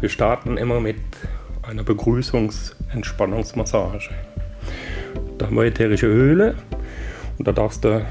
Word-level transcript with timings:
Wir 0.00 0.08
starten 0.08 0.56
immer 0.56 0.80
mit 0.80 0.96
einer 1.62 1.82
Begrüßungsentspannungsmassage. 1.82 4.10
Da 5.38 5.46
haben 5.46 5.56
wir 5.56 5.64
ätherische 5.64 6.06
Öle 6.06 6.54
und 7.36 7.48
da 7.48 7.52
darfst 7.52 7.82
du 7.84 8.06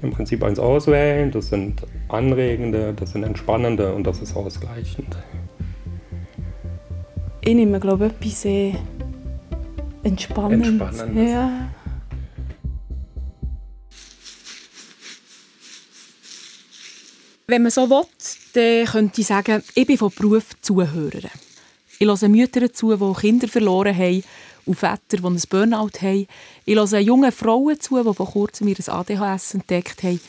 im 0.00 0.12
Prinzip 0.12 0.42
eins 0.42 0.58
auswählen. 0.58 1.30
Das 1.30 1.50
sind 1.50 1.82
anregende, 2.08 2.94
das 2.94 3.12
sind 3.12 3.22
entspannende 3.22 3.92
und 3.92 4.06
das 4.06 4.20
ist 4.20 4.34
ausgleichend. 4.34 5.14
Ich 7.42 7.54
nehme, 7.54 7.78
glaube 7.80 8.06
ich, 8.06 8.12
etwas 8.12 8.40
sehr 8.42 8.76
entspannendes. 10.02 10.68
Entspannendes. 10.68 11.32
Ja. 11.32 11.68
Wenn 17.54 17.62
man 17.62 17.70
so 17.70 17.88
will, 17.88 18.02
dann 18.54 18.84
könnte 18.84 19.20
ich 19.20 19.28
sagen, 19.28 19.62
ich 19.76 19.86
bin 19.86 19.96
von 19.96 20.10
Beruf 20.10 20.60
Zuhörerin. 20.60 21.30
Ich 22.00 22.08
höre 22.08 22.28
Mütter 22.28 22.72
zu, 22.72 22.96
die 22.96 23.20
Kinder 23.20 23.46
verloren 23.46 23.96
haben 23.96 24.24
und 24.66 24.74
Väter, 24.74 25.18
die 25.18 25.24
ein 25.24 25.40
Burnout 25.48 26.00
haben. 26.02 26.26
Ich 26.64 26.74
höre 26.74 26.98
jungen 26.98 27.30
Frauen 27.30 27.78
zu, 27.78 28.02
die 28.02 28.12
vor 28.12 28.26
kurzem 28.28 28.66
ihr 28.66 28.76
ADHS 28.84 29.54
entdeckt 29.54 30.02
haben. 30.02 30.20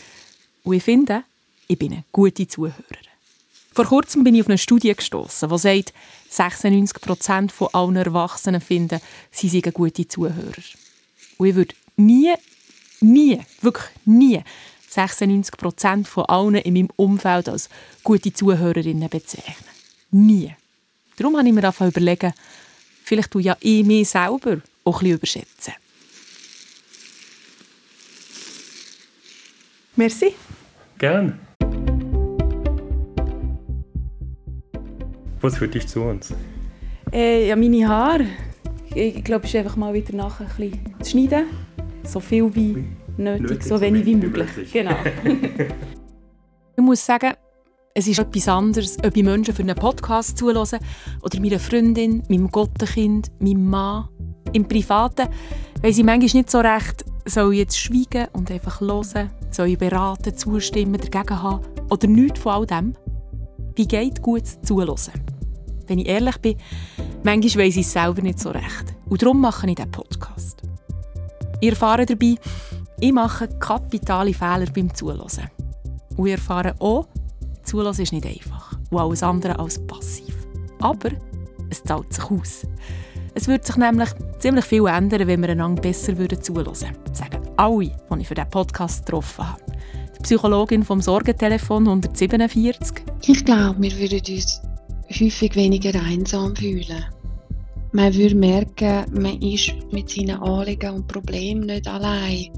Und 0.66 0.76
ich 0.76 0.84
finde, 0.84 1.24
ich 1.68 1.80
bin 1.80 1.94
eine 1.94 2.04
gute 2.12 2.48
Zuhörerin. 2.48 3.08
Vor 3.74 3.86
kurzem 3.86 4.24
bin 4.24 4.36
ich 4.36 4.42
auf 4.42 4.48
eine 4.48 4.60
Studie 4.60 4.94
gestoßen, 4.94 5.50
die 5.50 5.58
sagt, 5.58 5.94
96 6.30 7.02
Prozent 7.02 7.52
von 7.52 7.70
allen 7.74 7.96
Erwachsenen 7.96 8.62
finden, 8.62 9.02
sie 9.32 9.50
seien 9.50 9.74
gute 9.74 10.08
Zuhörer. 10.08 10.64
Und 11.40 11.48
ich 11.48 11.56
würde 11.56 11.74
nie, 11.98 12.36
nie, 13.02 13.40
wirklich 13.62 13.88
nie 14.06 14.44
96 14.96 15.58
Prozent 15.58 16.08
von 16.08 16.26
allen 16.26 16.56
in 16.56 16.74
meinem 16.74 16.90
Umfeld 16.96 17.50
als 17.50 17.70
gute 18.04 18.34
Zuhörerinnen 18.34 19.10
bezeichnen. 19.10 19.70
Nie. 20.12 20.56
Darum 21.18 21.38
habe 21.38 21.48
ich 21.48 21.54
mir 21.54 21.64
angefangen 21.64 21.92
überlegen, 21.92 22.34
vielleicht 23.04 23.32
tue 23.32 23.42
ja 23.42 23.58
ich 23.60 23.86
mich 23.86 24.10
selber 24.10 24.62
auch 24.84 25.02
ein 25.02 25.10
bisschen 25.10 25.18
überschätzen. 25.18 25.74
Merci. 29.96 30.34
Gern. 30.98 31.40
Was 35.42 35.58
führt 35.58 35.74
dich 35.74 35.88
zu 35.88 36.02
uns? 36.02 36.34
Äh, 37.12 37.48
ja, 37.48 37.56
meine 37.56 37.88
Haare. 37.88 38.26
Ich 38.94 39.24
glaube, 39.24 39.46
es 39.46 39.54
ist 39.54 39.60
einfach 39.60 39.76
mal 39.76 39.94
wieder 39.94 40.16
nachher 40.16 40.48
ein 40.48 40.70
bisschen 40.70 40.96
zu 41.02 41.12
schneiden. 41.12 41.46
So 42.04 42.20
viel 42.20 42.54
wie 42.56 42.86
nötig, 43.18 43.50
Nötig, 43.50 43.64
so 43.64 43.80
wenig 43.82 44.06
wie 44.06 44.16
möglich. 44.16 44.48
möglich. 44.56 44.72
Genau. 44.72 44.96
ich 46.78 46.84
muss 46.84 47.06
sagen, 47.06 47.34
es 47.94 48.08
ist 48.08 48.20
etwas 48.20 48.48
anderes, 48.50 48.98
ob 49.06 49.16
ich 49.16 49.24
Menschen 49.24 49.54
für 49.54 49.62
einen 49.62 49.76
Podcast 49.76 50.38
zuhören 50.38 50.80
oder 51.22 51.40
meiner 51.40 51.60
Freundin, 51.60 52.24
meinem 52.30 52.50
Gottenkind, 52.50 53.32
meinem 53.40 53.70
Mann. 53.70 54.10
Im 54.52 54.68
Privaten 54.68 55.30
weiss 55.82 55.98
ich 55.98 56.04
manchmal 56.04 56.42
nicht 56.42 56.52
so 56.52 56.60
recht, 56.60 57.06
soll 57.26 57.54
ich 57.54 57.60
jetzt 57.60 57.80
schweigen 57.80 58.28
und 58.34 58.52
einfach 58.52 58.82
hören, 58.82 59.30
soll 59.50 59.68
ich 59.68 59.78
beraten, 59.78 60.36
zustimmen, 60.36 61.00
dagegen 61.00 61.42
haben 61.42 61.66
oder 61.90 62.08
nichts 62.08 62.40
von 62.40 62.52
all 62.52 62.66
dem? 62.66 62.94
Wie 63.76 63.88
geht 63.88 64.22
gutes 64.22 64.62
Zuhören? 64.62 64.96
Wenn 65.88 66.00
ich 66.00 66.08
ehrlich 66.08 66.38
bin, 66.38 66.58
manchmal 67.24 67.66
weiss 67.66 67.76
ich 67.78 67.86
es 67.86 67.94
selber 67.94 68.22
nicht 68.22 68.40
so 68.40 68.50
recht. 68.50 68.94
Und 69.08 69.22
darum 69.22 69.40
mache 69.40 69.68
ich 69.70 69.76
diesen 69.76 69.92
Podcast. 69.92 70.62
Ihr 71.62 71.72
erfahrt 71.72 72.10
dabei, 72.10 72.36
ich 73.00 73.12
mache 73.12 73.48
kapitale 73.60 74.34
Fehler 74.34 74.66
beim 74.74 74.94
Zuhören. 74.94 75.50
Und 76.16 76.28
ihr 76.28 76.34
erfahrt 76.34 76.80
auch, 76.80 77.08
Zuhören 77.64 78.00
ist 78.00 78.14
nicht 78.14 78.26
einfach 78.26 78.78
und 78.90 79.00
alles 79.00 79.24
andere 79.24 79.60
als 79.60 79.86
passiv. 79.86 80.36
Aber 80.80 81.10
es 81.70 81.84
zahlt 81.84 82.14
sich 82.14 82.24
aus. 82.26 82.68
Es 83.34 83.48
würde 83.48 83.66
sich 83.66 83.76
nämlich 83.76 84.10
ziemlich 84.40 84.66
viel 84.66 84.86
ändern, 84.88 85.28
wenn 85.28 85.42
wir 85.42 85.50
einander 85.50 85.82
besser 85.82 86.18
würden 86.18 86.42
zuhören 86.42 86.68
würden. 86.68 86.96
Sagen 87.14 87.42
alle, 87.58 87.92
die 88.14 88.22
ich 88.22 88.28
für 88.28 88.36
diesen 88.36 88.50
Podcast 88.50 89.06
getroffen 89.06 89.50
habe. 89.50 89.62
Die 90.18 90.24
Psychologin 90.24 90.84
vom 90.84 91.02
Sorgentelefon 91.02 91.88
147, 91.88 93.04
Ich 93.26 93.44
glaube, 93.44 93.82
wir 93.82 93.92
würden 94.00 94.36
uns 94.36 94.62
häufig 95.10 95.56
weniger 95.56 96.00
einsam 96.02 96.56
fühlen. 96.56 97.06
Man 97.92 98.14
würde 98.14 98.36
merken, 98.36 99.06
man 99.12 99.42
ist 99.42 99.74
mit 99.92 100.10
seinen 100.10 100.42
Anliegen 100.42 100.96
und 100.96 101.08
Problemen 101.08 101.66
nicht 101.66 101.88
allein. 101.88 102.50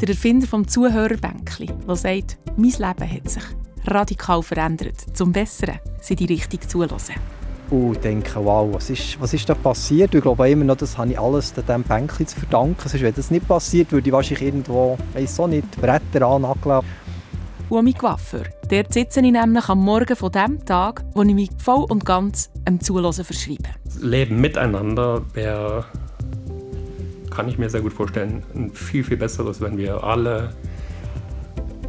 Der 0.00 0.10
Erfinder 0.10 0.46
vom 0.46 0.66
Zuhörerbänkli, 0.66 1.70
der 1.86 1.96
sagt, 1.96 2.38
mein 2.56 2.70
Leben 2.70 3.12
hat 3.12 3.30
sich 3.30 3.42
radikal 3.84 4.42
verändert, 4.42 5.16
zum 5.16 5.32
Besseren, 5.32 5.80
seit 6.00 6.20
ich 6.20 6.28
richtig 6.28 6.68
zuhören. 6.68 6.96
und 7.70 8.02
denke, 8.04 8.36
wow, 8.36 8.68
was 8.72 8.90
ist, 8.90 9.20
was 9.20 9.34
ist 9.34 9.48
da 9.48 9.54
passiert? 9.54 10.14
Ich 10.14 10.22
glaube 10.22 10.48
immer 10.48 10.64
noch, 10.64 10.76
das 10.76 10.96
habe 10.96 11.10
ich 11.10 11.18
alles 11.18 11.52
diesem 11.52 11.82
Bänkchen 11.82 12.26
zu 12.26 12.38
verdanken. 12.38 12.88
Sonst, 12.88 13.02
wenn 13.02 13.14
das 13.14 13.30
nicht 13.30 13.46
passiert, 13.48 13.92
würde 13.92 14.08
ich 14.08 14.12
wahrscheinlich 14.12 14.46
irgendwo, 14.46 14.96
weiss 15.14 15.34
so 15.34 15.46
nicht, 15.46 15.70
Bretter 15.80 16.26
annageln. 16.26 16.80
Und 17.68 17.78
auch 17.78 17.82
mein 17.82 17.94
Coiffeur. 17.94 18.44
Dort 18.70 18.94
sitze 18.94 19.20
ich 19.20 19.32
nämlich 19.32 19.68
am 19.68 19.84
Morgen 19.84 20.16
von 20.16 20.32
dem 20.32 20.64
Tag, 20.64 21.04
wo 21.14 21.22
ich 21.22 21.34
mich 21.34 21.50
voll 21.58 21.84
und 21.88 22.04
ganz 22.04 22.50
dem 22.66 22.80
Zuhören 22.80 23.12
verschreibe. 23.12 23.68
Das 23.84 24.00
Leben 24.00 24.40
miteinander 24.40 25.22
wäre, 25.34 25.84
kann 27.30 27.48
ich 27.48 27.58
mir 27.58 27.70
sehr 27.70 27.80
gut 27.80 27.92
vorstellen, 27.92 28.44
ein 28.54 28.72
viel, 28.72 29.04
viel 29.04 29.16
besseres, 29.16 29.60
wenn 29.60 29.76
wir 29.76 30.02
alle 30.04 30.54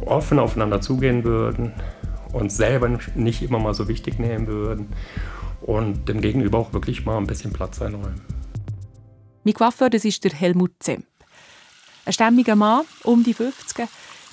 offen 0.06 0.38
aufeinander 0.38 0.80
zugehen 0.80 1.24
würden, 1.24 1.72
uns 2.32 2.56
selber 2.56 2.88
nicht 3.14 3.42
immer 3.42 3.58
mal 3.58 3.74
so 3.74 3.88
wichtig 3.88 4.18
nehmen 4.18 4.46
würden 4.46 4.88
und 5.60 6.08
dem 6.08 6.20
Gegenüber 6.20 6.58
auch 6.58 6.72
wirklich 6.72 7.04
mal 7.04 7.18
ein 7.18 7.26
bisschen 7.26 7.52
Platz 7.52 7.80
einräumen. 7.82 8.20
Mein 9.44 9.54
Coiffeur 9.54 9.90
das 9.90 10.04
ist 10.04 10.24
der 10.24 10.32
Helmut 10.32 10.72
Zemp. 10.80 11.06
Ein 12.04 12.12
stämmiger 12.12 12.56
Mann, 12.56 12.84
um 13.04 13.22
die 13.22 13.34
50. 13.34 13.88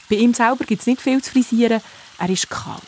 Bei 0.09 0.16
ihm 0.16 0.34
selber 0.34 0.63
gibt 0.66 0.81
es 0.81 0.88
nicht 0.88 1.01
viel 1.01 1.22
zu 1.22 1.31
frisieren, 1.31 1.81
er 2.19 2.29
ist 2.29 2.50
kahl. 2.50 2.79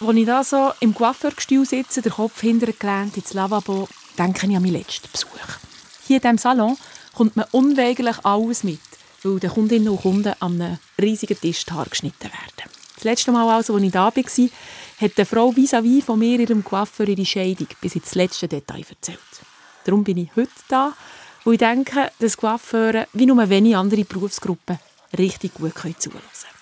Als 0.00 0.16
ich 0.16 0.26
da 0.26 0.44
so 0.44 0.72
im 0.80 0.94
Coiffeurgestühl 0.94 1.64
sitze, 1.64 2.02
der 2.02 2.12
Kopf 2.12 2.40
hintergelehnt 2.40 3.16
ins 3.16 3.32
Lavabo, 3.32 3.88
denke 4.18 4.46
ich 4.46 4.56
an 4.56 4.62
meinen 4.62 4.74
letzten 4.74 5.10
Besuch. 5.10 5.65
Hier 6.06 6.16
in 6.16 6.22
diesem 6.22 6.38
Salon 6.38 6.76
kommt 7.14 7.36
man 7.36 7.46
unweigerlich 7.50 8.24
alles 8.24 8.62
mit, 8.62 8.78
weil 9.22 9.40
den 9.40 9.50
Kundinnen 9.50 9.88
und 9.88 10.02
Kunden 10.02 10.34
an 10.38 10.60
einem 10.60 10.78
riesigen 11.00 11.40
Tisch 11.40 11.64
die 11.64 11.90
geschnitten 11.90 12.30
werden. 12.30 12.70
Das 12.94 13.04
letzte 13.04 13.32
Mal, 13.32 13.48
also, 13.54 13.74
als 13.74 13.82
ich 13.82 13.90
da 13.90 14.04
war, 14.04 14.12
hat 14.12 15.12
eine 15.16 15.26
Frau 15.26 15.50
vis-à-vis 15.50 16.04
von 16.04 16.18
mir 16.18 16.38
ihrem 16.38 16.64
Coiffeur 16.64 17.08
ihre 17.08 17.26
Scheidung 17.26 17.66
bis 17.80 17.96
ins 17.96 18.14
letzte 18.14 18.46
Detail 18.48 18.84
erzählt. 18.88 19.18
Darum 19.84 20.04
bin 20.04 20.18
ich 20.18 20.30
heute 20.36 20.48
da, 20.68 20.92
wo 21.44 21.52
ich 21.52 21.58
denke, 21.58 22.10
dass 22.20 22.36
Coiffeure, 22.36 23.06
wie 23.12 23.26
nur 23.26 23.48
wenige 23.48 23.76
andere 23.76 24.04
Berufsgruppen, 24.04 24.78
richtig 25.18 25.54
gut 25.54 25.74
zuhören 25.74 25.98
können. 25.98 26.56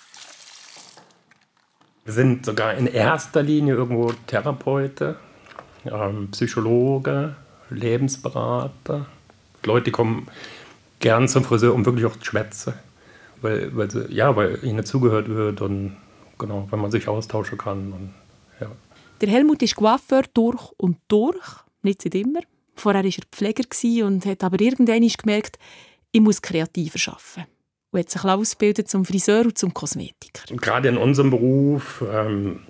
Wir 2.05 2.13
sind 2.13 2.45
sogar 2.45 2.75
in 2.75 2.87
erster 2.87 3.43
Linie 3.43 3.75
irgendwo 3.75 4.13
Therapeuten, 4.27 5.17
ähm, 5.87 6.29
Psychologe, 6.33 7.37
Lebensberater. 7.71 9.07
Leute, 9.67 9.85
die 9.85 9.91
kommen 9.91 10.29
gern 11.01 11.29
zum 11.29 11.45
Friseur, 11.45 11.75
um 11.75 11.85
wirklich 11.85 12.07
auch 12.07 12.17
zu 12.17 12.25
schwätzen. 12.25 12.75
Weil, 13.41 13.77
weil, 13.77 13.91
sie, 13.91 14.07
ja, 14.11 14.35
weil 14.37 14.59
ihnen 14.63 14.85
zugehört 14.85 15.29
wird 15.29 15.61
und 15.61 15.97
genau, 16.39 16.67
weil 16.71 16.81
man 16.81 16.91
sich 16.91 17.09
austauschen 17.09 17.59
kann. 17.59 17.93
Und, 17.93 18.15
ja. 18.61 18.71
Der 19.21 19.29
Helmut 19.29 19.63
ist 19.63 19.77
Coiffeur 19.77 20.23
durch 20.33 20.71
und 20.79 20.97
durch, 21.09 21.45
nicht 21.83 22.03
seit 22.03 22.15
immer. 22.15 22.41
Vorher 22.75 23.05
war 23.05 23.11
er 23.11 23.25
Pfleger 23.31 24.07
und 24.07 24.25
hat 24.25 24.43
aber 24.43 24.61
irgendwann 24.61 25.07
gemerkt, 25.07 25.59
ich 26.11 26.21
muss 26.21 26.41
kreativer 26.41 27.13
arbeiten. 27.13 27.51
Und 27.91 28.01
hat 28.01 28.11
sich 28.11 28.25
ausgebildet 28.25 28.89
zum 28.89 29.05
Friseur 29.05 29.45
und 29.45 29.59
zum 29.59 29.75
Kosmetiker. 29.75 30.51
Und 30.51 30.63
gerade 30.63 30.89
in 30.89 30.97
unserem 30.97 31.31
Beruf 31.31 32.03
ähm, 32.11 32.61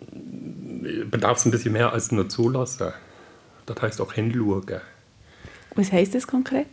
bedarf 1.11 1.39
es 1.39 1.47
ein 1.47 1.51
bisschen 1.51 1.73
mehr 1.73 1.93
als 1.93 2.11
nur 2.11 2.29
zulassen. 2.29 2.93
Das 3.65 3.81
heißt 3.81 4.01
auch 4.01 4.13
hinschauen. 4.13 4.81
Was 5.75 5.93
heisst 5.93 6.15
das 6.15 6.27
konkret? 6.27 6.67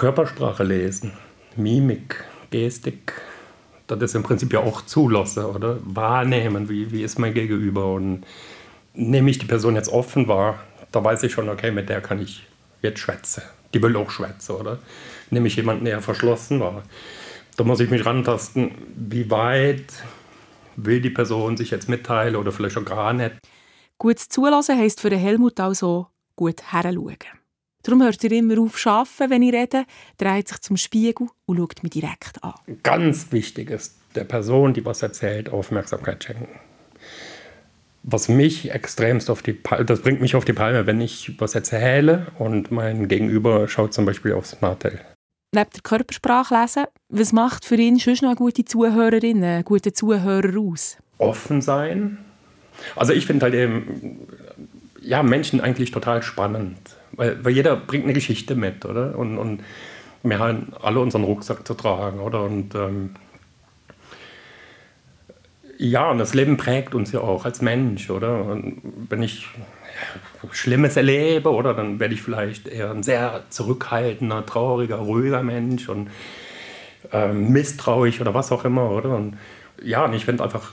Körpersprache 0.00 0.64
lesen, 0.64 1.12
Mimik, 1.56 2.24
Gestik, 2.50 3.20
das 3.86 4.00
ist 4.00 4.14
im 4.14 4.22
Prinzip 4.22 4.50
ja 4.50 4.60
auch 4.60 4.80
zulassen, 4.86 5.44
oder? 5.44 5.76
Wahrnehmen, 5.82 6.70
wie, 6.70 6.90
wie 6.90 7.02
ist 7.02 7.18
mein 7.18 7.34
Gegenüber 7.34 7.92
und 7.92 8.24
nehme 8.94 9.28
ich 9.28 9.38
die 9.38 9.44
Person 9.44 9.74
jetzt 9.74 9.90
offen 9.92 10.26
wahr, 10.26 10.58
da 10.90 11.04
weiß 11.04 11.22
ich 11.24 11.32
schon, 11.32 11.50
okay, 11.50 11.70
mit 11.70 11.90
der 11.90 12.00
kann 12.00 12.18
ich 12.18 12.46
jetzt 12.80 13.00
schwätzen. 13.00 13.42
Die 13.74 13.82
will 13.82 13.94
auch 13.94 14.10
schwätzen, 14.10 14.52
oder? 14.52 14.78
Nehme 15.28 15.48
ich 15.48 15.56
jemanden 15.56 15.84
eher 15.84 16.00
verschlossen 16.00 16.60
wahr. 16.60 16.82
Da 17.58 17.64
muss 17.64 17.80
ich 17.80 17.90
mich 17.90 18.06
rantasten, 18.06 18.70
wie 18.96 19.30
weit 19.30 19.84
will 20.76 21.02
die 21.02 21.10
Person 21.10 21.58
sich 21.58 21.70
jetzt 21.70 21.90
mitteilen 21.90 22.36
oder 22.36 22.52
vielleicht 22.52 22.78
auch 22.78 22.86
gar 22.86 23.12
nicht. 23.12 23.32
Gutes 23.98 24.30
Zulassen 24.30 24.78
heisst 24.78 25.02
für 25.02 25.14
Helmut 25.14 25.60
also 25.60 26.06
gut 26.36 26.62
heranschauen. 26.72 27.39
Darum 27.82 28.02
hört 28.02 28.22
er 28.22 28.32
immer 28.32 28.60
auf 28.60 28.76
zu 28.80 28.90
arbeiten, 28.90 29.30
wenn 29.30 29.42
ich 29.42 29.54
rede, 29.54 29.84
dreht 30.18 30.48
sich 30.48 30.60
zum 30.60 30.76
Spiegel 30.76 31.28
und 31.46 31.56
schaut 31.56 31.82
mich 31.82 31.92
direkt 31.92 32.42
an. 32.42 32.54
Ganz 32.82 33.32
wichtig 33.32 33.70
ist, 33.70 33.96
der 34.14 34.24
Person, 34.24 34.74
die 34.74 34.84
was 34.84 35.02
erzählt, 35.02 35.48
Aufmerksamkeit 35.50 36.22
schenken. 36.24 36.48
was 38.02 38.28
mich 38.28 38.70
extremst 38.70 39.30
auf 39.30 39.42
die 39.42 39.52
Palme, 39.52 39.84
das 39.84 40.00
bringt 40.00 40.20
mich 40.20 40.34
auf 40.34 40.44
die 40.44 40.52
Palme, 40.52 40.86
wenn 40.86 41.00
ich 41.00 41.38
was 41.38 41.54
erzähle 41.54 42.28
und 42.38 42.70
mein 42.70 43.08
Gegenüber 43.08 43.68
schaut 43.68 43.92
zum 43.92 44.06
Beispiel 44.06 44.32
aufs 44.32 44.60
Martell. 44.60 45.00
Neben 45.54 45.70
der 45.70 45.82
Körpersprache 45.82 46.54
lesen, 46.60 46.84
was 47.08 47.32
macht 47.32 47.64
für 47.64 47.74
ihn 47.74 47.98
schon 47.98 48.14
noch 48.22 48.28
eine 48.28 48.36
gute 48.36 48.64
Zuhörerin, 48.64 49.42
einen 49.44 49.64
guten 49.64 49.92
Zuhörer 49.92 50.58
aus? 50.58 50.96
Offen 51.18 51.60
sein. 51.60 52.18
Also 52.96 53.12
ich 53.12 53.26
finde 53.26 53.44
halt 53.44 53.54
eben, 53.54 54.26
ja, 55.02 55.22
Menschen 55.22 55.60
eigentlich 55.60 55.90
total 55.90 56.22
spannend, 56.22 56.78
weil, 57.12 57.44
weil 57.44 57.52
jeder 57.52 57.76
bringt 57.76 58.04
eine 58.04 58.12
Geschichte 58.12 58.54
mit, 58.54 58.84
oder? 58.84 59.18
Und, 59.18 59.38
und 59.38 59.62
wir 60.22 60.38
haben 60.38 60.72
alle 60.82 61.00
unseren 61.00 61.24
Rucksack 61.24 61.66
zu 61.66 61.74
tragen, 61.74 62.20
oder? 62.20 62.42
Und 62.44 62.74
ähm, 62.74 63.10
ja, 65.78 66.10
und 66.10 66.18
das 66.18 66.34
Leben 66.34 66.56
prägt 66.58 66.94
uns 66.94 67.10
ja 67.12 67.20
auch 67.20 67.46
als 67.46 67.62
Mensch, 67.62 68.10
oder? 68.10 68.44
Und 68.44 68.82
wenn 69.08 69.22
ich 69.22 69.48
Schlimmes 70.52 70.96
erlebe, 70.96 71.50
oder 71.50 71.74
dann 71.74 71.98
werde 72.00 72.14
ich 72.14 72.22
vielleicht 72.22 72.68
eher 72.68 72.90
ein 72.90 73.02
sehr 73.02 73.44
zurückhaltender, 73.48 74.44
trauriger, 74.44 74.96
ruhiger 74.96 75.42
Mensch 75.42 75.88
und 75.88 76.10
ähm, 77.12 77.50
misstrauisch 77.50 78.20
oder 78.20 78.34
was 78.34 78.52
auch 78.52 78.64
immer, 78.64 78.90
oder? 78.90 79.16
Und 79.16 79.38
ja, 79.82 80.04
und 80.04 80.12
ich 80.12 80.24
finde 80.26 80.44
einfach 80.44 80.72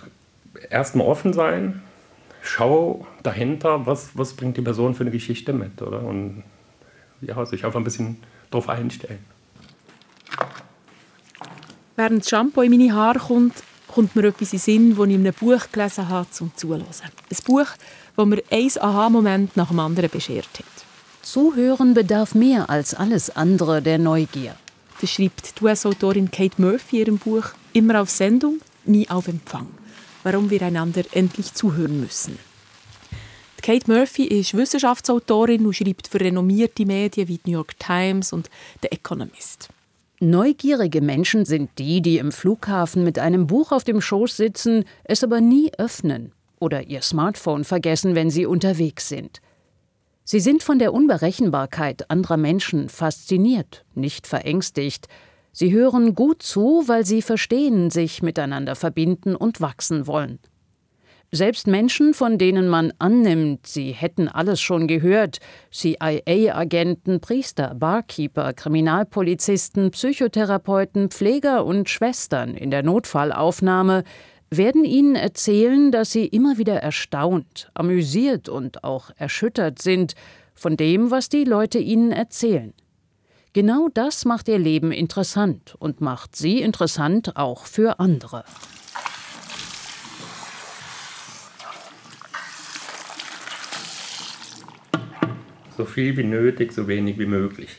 erstmal 0.70 1.08
offen 1.08 1.34
sein, 1.34 1.82
schau 2.48 3.06
dahinter, 3.24 3.86
was, 3.86 4.12
was 4.16 4.34
bringt 4.34 4.58
die 4.58 4.62
Person 4.62 4.96
für 4.96 5.02
eine 5.02 5.12
Geschichte 5.12 5.54
mit, 5.54 5.82
oder? 5.82 6.02
Und 6.02 6.44
ja, 7.22 7.46
sich 7.46 7.66
einfach 7.66 7.80
ein 7.80 7.84
bisschen 7.84 8.18
darauf 8.50 8.70
einstellen. 8.70 9.20
Während 11.96 12.22
das 12.22 12.30
Shampoo 12.30 12.62
in 12.62 12.72
meine 12.72 12.94
Haare 12.94 13.20
kommt, 13.20 13.64
kommt 13.88 14.16
mir 14.16 14.26
etwas 14.26 14.54
in 14.54 14.60
den 14.60 14.64
Sinn, 14.64 14.96
das 14.96 15.08
ich 15.08 15.14
in 15.16 15.22
einem 15.22 15.34
Buch 15.34 15.72
gelesen 15.72 16.10
habe, 16.10 16.30
zum 16.30 16.52
Zuhören. 16.56 16.86
Ein 17.02 17.38
Buch, 17.46 17.68
das 18.16 18.26
mir 18.26 18.44
ein 18.52 18.72
Aha-Moment 18.80 19.58
nach 19.58 19.70
dem 19.70 19.80
anderen 19.80 20.10
beschert 20.10 20.50
hat. 20.60 20.86
Zuhören 21.24 21.94
bedarf 21.94 22.36
mehr 22.36 22.70
als 22.70 22.94
alles 22.94 23.36
andere 23.36 23.82
der 23.82 23.98
Neugier. 23.98 24.56
Das 25.02 25.12
schreibt 25.12 25.60
die 25.60 25.64
US-Autorin 25.64 26.32
Kate 26.32 26.62
Murphy 26.62 26.98
in 26.98 27.02
ihrem 27.02 27.18
Buch 27.18 27.50
«Immer 27.74 28.02
auf 28.02 28.10
Sendung, 28.10 28.60
nie 28.86 29.10
auf 29.10 29.28
Empfang. 29.28 29.68
Warum 30.28 30.50
wir 30.50 30.62
einander 30.62 31.04
endlich 31.14 31.54
zuhören 31.54 32.02
müssen». 32.02 32.38
Kate 33.62 33.90
Murphy 33.90 34.26
ist 34.26 34.58
Wissenschaftsautorin 34.58 35.66
und 35.66 35.74
schreibt 35.74 36.10
für 36.10 36.20
renommierte 36.20 36.86
Medien 36.86 37.30
wie 37.30 37.38
die 37.38 37.52
New 37.52 37.58
York 37.60 37.80
Times 37.80 38.34
und 38.34 38.50
The 38.82 38.90
Economist. 38.92 39.70
Neugierige 40.20 41.00
Menschen 41.00 41.46
sind 41.46 41.70
die, 41.78 42.02
die 42.02 42.18
im 42.18 42.34
Flughafen 42.34 43.06
mit 43.06 43.20
einem 43.20 43.48
Buch 43.48 43.72
auf 43.72 43.86
dem 43.86 44.02
Schoß 44.02 44.36
sitzen, 44.36 44.84
es 45.06 45.24
aber 45.24 45.40
nie 45.40 45.72
öffnen 45.78 46.34
oder 46.60 46.84
ihr 46.84 47.02
Smartphone 47.04 47.64
vergessen, 47.64 48.14
wenn 48.14 48.30
sie 48.30 48.46
unterwegs 48.46 49.08
sind. 49.08 49.40
Sie 50.26 50.42
sind 50.42 50.62
von 50.62 50.78
der 50.78 50.94
Unberechenbarkeit 50.94 52.12
anderer 52.12 52.36
Menschen 52.36 52.90
fasziniert, 52.90 53.86
nicht 53.96 54.28
verängstigt. 54.28 55.08
Sie 55.52 55.72
hören 55.72 56.14
gut 56.14 56.44
zu, 56.44 56.84
weil 56.88 57.06
sie 57.06 57.22
verstehen, 57.22 57.90
sich 57.90 58.22
miteinander 58.22 58.76
verbinden 58.76 59.36
und 59.36 59.60
wachsen 59.62 60.08
wollen. 60.08 60.40
Selbst 61.32 61.68
Menschen, 61.68 62.14
von 62.14 62.38
denen 62.38 62.70
man 62.70 62.94
annimmt, 63.00 63.68
sie 63.68 63.92
hätten 63.92 64.30
alles 64.30 64.62
schon 64.62 64.88
gehört, 64.88 65.40
CIA-Agenten, 65.72 67.20
Priester, 67.20 67.76
Barkeeper, 67.76 68.54
Kriminalpolizisten, 68.54 69.92
Psychotherapeuten, 69.92 71.10
Pfleger 71.10 71.66
und 71.66 71.90
Schwestern 71.90 72.54
in 72.54 72.72
der 72.72 72.82
Notfallaufnahme, 72.82 74.06
werden 74.50 74.86
ihnen 74.86 75.16
erzählen, 75.16 75.92
dass 75.92 76.12
sie 76.12 76.26
immer 76.26 76.58
wieder 76.58 76.78
erstaunt, 76.78 77.70
amüsiert 77.74 78.48
und 78.48 78.86
auch 78.86 79.12
erschüttert 79.18 79.82
sind 79.82 80.14
von 80.54 80.78
dem, 80.78 81.12
was 81.12 81.28
die 81.28 81.44
Leute 81.44 81.80
ihnen 81.80 82.14
erzählen. 82.14 82.74
Genau 83.54 83.90
das 83.94 84.26
macht 84.26 84.48
ihr 84.48 84.60
Leben 84.60 84.92
interessant 84.92 85.76
und 85.80 86.02
macht 86.02 86.36
sie 86.36 86.62
interessant 86.62 87.36
auch 87.36 87.66
für 87.66 88.00
andere. 88.00 88.44
so 95.78 95.86
viel 95.86 96.18
wie 96.18 96.24
nötig, 96.24 96.74
so 96.74 96.88
wenig 96.88 97.18
wie 97.20 97.28
möglich. 97.28 97.70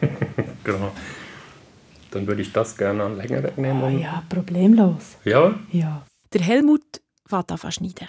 genau. 0.64 0.92
Dann 2.12 2.26
würde 2.26 2.42
ich 2.42 2.52
das 2.52 2.76
gerne 2.76 3.08
länger 3.14 3.42
wegnehmen. 3.42 3.82
Oh 3.82 3.88
ja, 3.88 4.22
problemlos. 4.28 5.16
Ja? 5.24 5.58
Ja. 5.72 6.06
Der 6.32 6.40
Helmut 6.40 7.00
fährt 7.26 7.50
an 7.50 7.72
schneiden. 7.72 8.08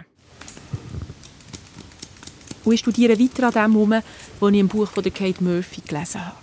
Und 2.64 2.74
ich 2.74 2.80
studiere 2.80 3.20
weiter 3.20 3.48
an 3.48 3.54
dem 3.54 3.74
herum, 3.74 4.04
was 4.40 4.52
ich 4.52 4.60
im 4.60 4.68
Buch 4.68 4.88
von 4.88 5.04
Kate 5.04 5.44
Murphy 5.44 5.82
gelesen 5.82 6.26
habe. 6.26 6.38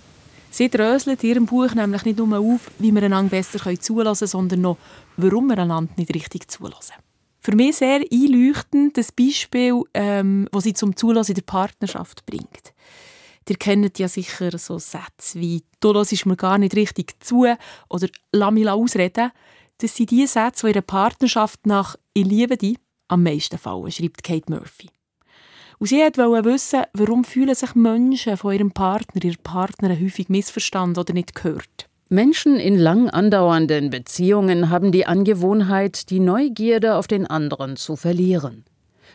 Sie 0.51 0.69
dröselt 0.69 1.23
in 1.23 1.29
ihrem 1.29 1.45
Buch 1.45 1.73
nämlich 1.73 2.03
nicht 2.03 2.19
nur 2.19 2.37
auf, 2.37 2.69
wie 2.77 2.91
wir 2.91 3.01
einander 3.01 3.29
besser 3.29 3.57
zulassen 3.79 4.25
können, 4.25 4.29
sondern 4.29 4.61
noch, 4.61 4.77
warum 5.15 5.47
wir 5.47 5.57
einander 5.57 5.93
nicht 5.95 6.13
richtig 6.13 6.51
zulassen. 6.51 6.95
Für 7.39 7.55
mich 7.55 7.77
sehr 7.77 8.01
einleuchtend 8.11 8.97
das 8.97 9.13
Beispiel, 9.13 9.81
ähm, 9.93 10.49
das 10.51 10.65
sie 10.65 10.73
zum 10.73 10.95
Zulassen 10.95 11.31
in 11.31 11.35
der 11.35 11.41
Partnerschaft 11.43 12.25
bringt. 12.25 12.73
Ihr 13.49 13.57
kennt 13.57 13.99
ja 13.99 14.07
sicher 14.07 14.57
so 14.57 14.77
Sätze 14.77 15.39
wie 15.39 15.63
«Du 15.81 15.93
hörst 15.93 16.25
mir 16.25 16.37
gar 16.37 16.57
nicht 16.57 16.75
richtig 16.75 17.21
zu» 17.21 17.45
oder 17.89 18.07
«Lass 18.31 18.51
mich 18.51 18.69
ausreden». 18.69 19.31
Das 19.79 19.95
sind 19.95 20.11
die 20.11 20.27
Sätze, 20.27 20.71
die 20.71 20.77
in 20.77 20.83
Partnerschaft 20.85 21.65
nach 21.65 21.95
«Ich 22.13 22.25
liebe 22.25 22.55
dich» 22.55 22.77
am 23.07 23.23
meisten 23.23 23.57
fallen, 23.57 23.91
schreibt 23.91 24.23
Kate 24.23 24.49
Murphy. 24.49 24.89
Und 25.81 25.87
sie 25.87 25.95
wollte 25.95 26.45
wissen, 26.45 26.83
warum 26.93 27.23
fühlen 27.23 27.55
sich 27.55 27.73
Menschen 27.73 28.37
von 28.37 28.53
ihrem 28.53 28.69
Partner, 28.69 29.23
ihrer 29.23 29.41
Partnerin 29.41 29.99
häufig 29.99 30.29
missverstanden 30.29 31.01
oder 31.01 31.11
nicht 31.11 31.33
gehört. 31.33 31.87
Menschen 32.07 32.57
in 32.57 32.77
lang 32.77 33.09
andauernden 33.09 33.89
Beziehungen 33.89 34.69
haben 34.69 34.91
die 34.91 35.07
Angewohnheit, 35.07 36.11
die 36.11 36.19
Neugierde 36.19 36.97
auf 36.97 37.07
den 37.07 37.25
anderen 37.25 37.77
zu 37.77 37.95
verlieren. 37.95 38.63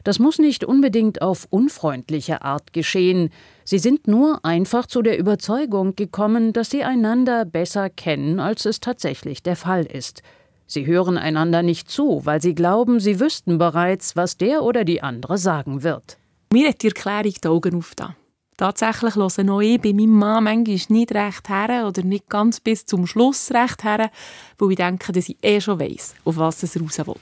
Das 0.02 0.18
muss 0.18 0.40
nicht 0.40 0.64
unbedingt 0.64 1.22
auf 1.22 1.46
unfreundliche 1.50 2.42
Art 2.42 2.72
geschehen, 2.72 3.30
sie 3.62 3.78
sind 3.78 4.08
nur 4.08 4.44
einfach 4.44 4.86
zu 4.86 5.02
der 5.02 5.20
Überzeugung 5.20 5.94
gekommen, 5.94 6.52
dass 6.52 6.70
sie 6.70 6.82
einander 6.82 7.44
besser 7.44 7.90
kennen, 7.90 8.40
als 8.40 8.64
es 8.64 8.80
tatsächlich 8.80 9.40
der 9.44 9.54
Fall 9.54 9.84
ist. 9.84 10.24
Sie 10.66 10.84
hören 10.84 11.16
einander 11.16 11.62
nicht 11.62 11.88
zu, 11.88 12.22
weil 12.24 12.42
sie 12.42 12.56
glauben, 12.56 12.98
sie 12.98 13.20
wüssten 13.20 13.56
bereits, 13.56 14.16
was 14.16 14.36
der 14.36 14.64
oder 14.64 14.82
die 14.82 15.00
andere 15.00 15.38
sagen 15.38 15.84
wird. 15.84 16.18
Mir 16.52 16.68
hat 16.68 16.82
die 16.82 16.88
Erklärung 16.88 17.34
die 17.42 17.48
Augen 17.48 17.76
aufgetan. 17.76 18.14
Tatsächlich 18.56 19.16
höre 19.16 19.24
auch 19.24 19.60
ich 19.60 19.80
bei 19.80 19.92
meinem 19.92 20.12
Mann 20.12 20.44
manchmal 20.44 20.80
nicht 20.88 21.12
recht 21.12 21.48
her 21.48 21.86
oder 21.86 22.02
nicht 22.02 22.28
ganz 22.28 22.60
bis 22.60 22.86
zum 22.86 23.06
Schluss 23.06 23.50
recht 23.52 23.84
her, 23.84 24.10
weil 24.58 24.70
ich 24.70 24.76
denke, 24.76 25.12
dass 25.12 25.28
ich 25.28 25.36
eh 25.42 25.60
schon 25.60 25.78
weiss, 25.78 26.14
auf 26.24 26.36
was 26.38 26.62
es 26.62 26.80
raus 26.80 26.98
will. 26.98 27.16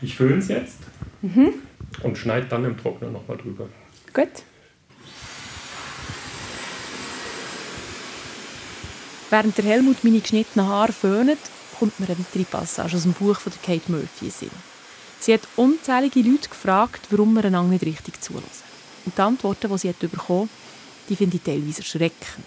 Ich 0.00 0.16
föhne 0.16 0.36
es 0.36 0.48
jetzt 0.48 0.78
mhm. 1.20 1.52
und 2.02 2.16
schneide 2.16 2.46
dann 2.46 2.64
im 2.64 2.78
Trockner 2.78 3.10
nochmal 3.10 3.36
drüber. 3.36 3.68
Gut. 4.14 4.42
Während 9.28 9.58
der 9.58 9.64
Helmut 9.64 10.02
meine 10.02 10.20
geschnittenen 10.20 10.66
Haare 10.66 10.92
föhnt, 10.92 11.38
kommt 11.78 12.00
mir 12.00 12.06
eine 12.06 12.18
weitere 12.18 12.44
Passage 12.44 12.96
aus 12.96 13.02
dem 13.02 13.12
Buch 13.12 13.38
von 13.38 13.52
Kate 13.62 13.92
Murphy 13.92 14.32
in 14.40 14.50
Sie 15.20 15.34
hat 15.34 15.42
unzählige 15.56 16.20
Leute 16.20 16.48
gefragt, 16.48 17.02
warum 17.10 17.34
wir 17.34 17.44
einander 17.44 17.72
nicht 17.72 17.84
richtig 17.84 18.20
zulassen. 18.20 18.64
Und 19.04 19.16
die 19.16 19.22
Antworten, 19.22 19.70
die 19.70 19.78
sie 19.78 19.88
hat 19.90 19.98
bekommen 19.98 20.48
die 21.10 21.16
finde 21.16 21.36
ich 21.36 21.42
teilweise 21.42 21.80
erschreckend. 21.80 22.46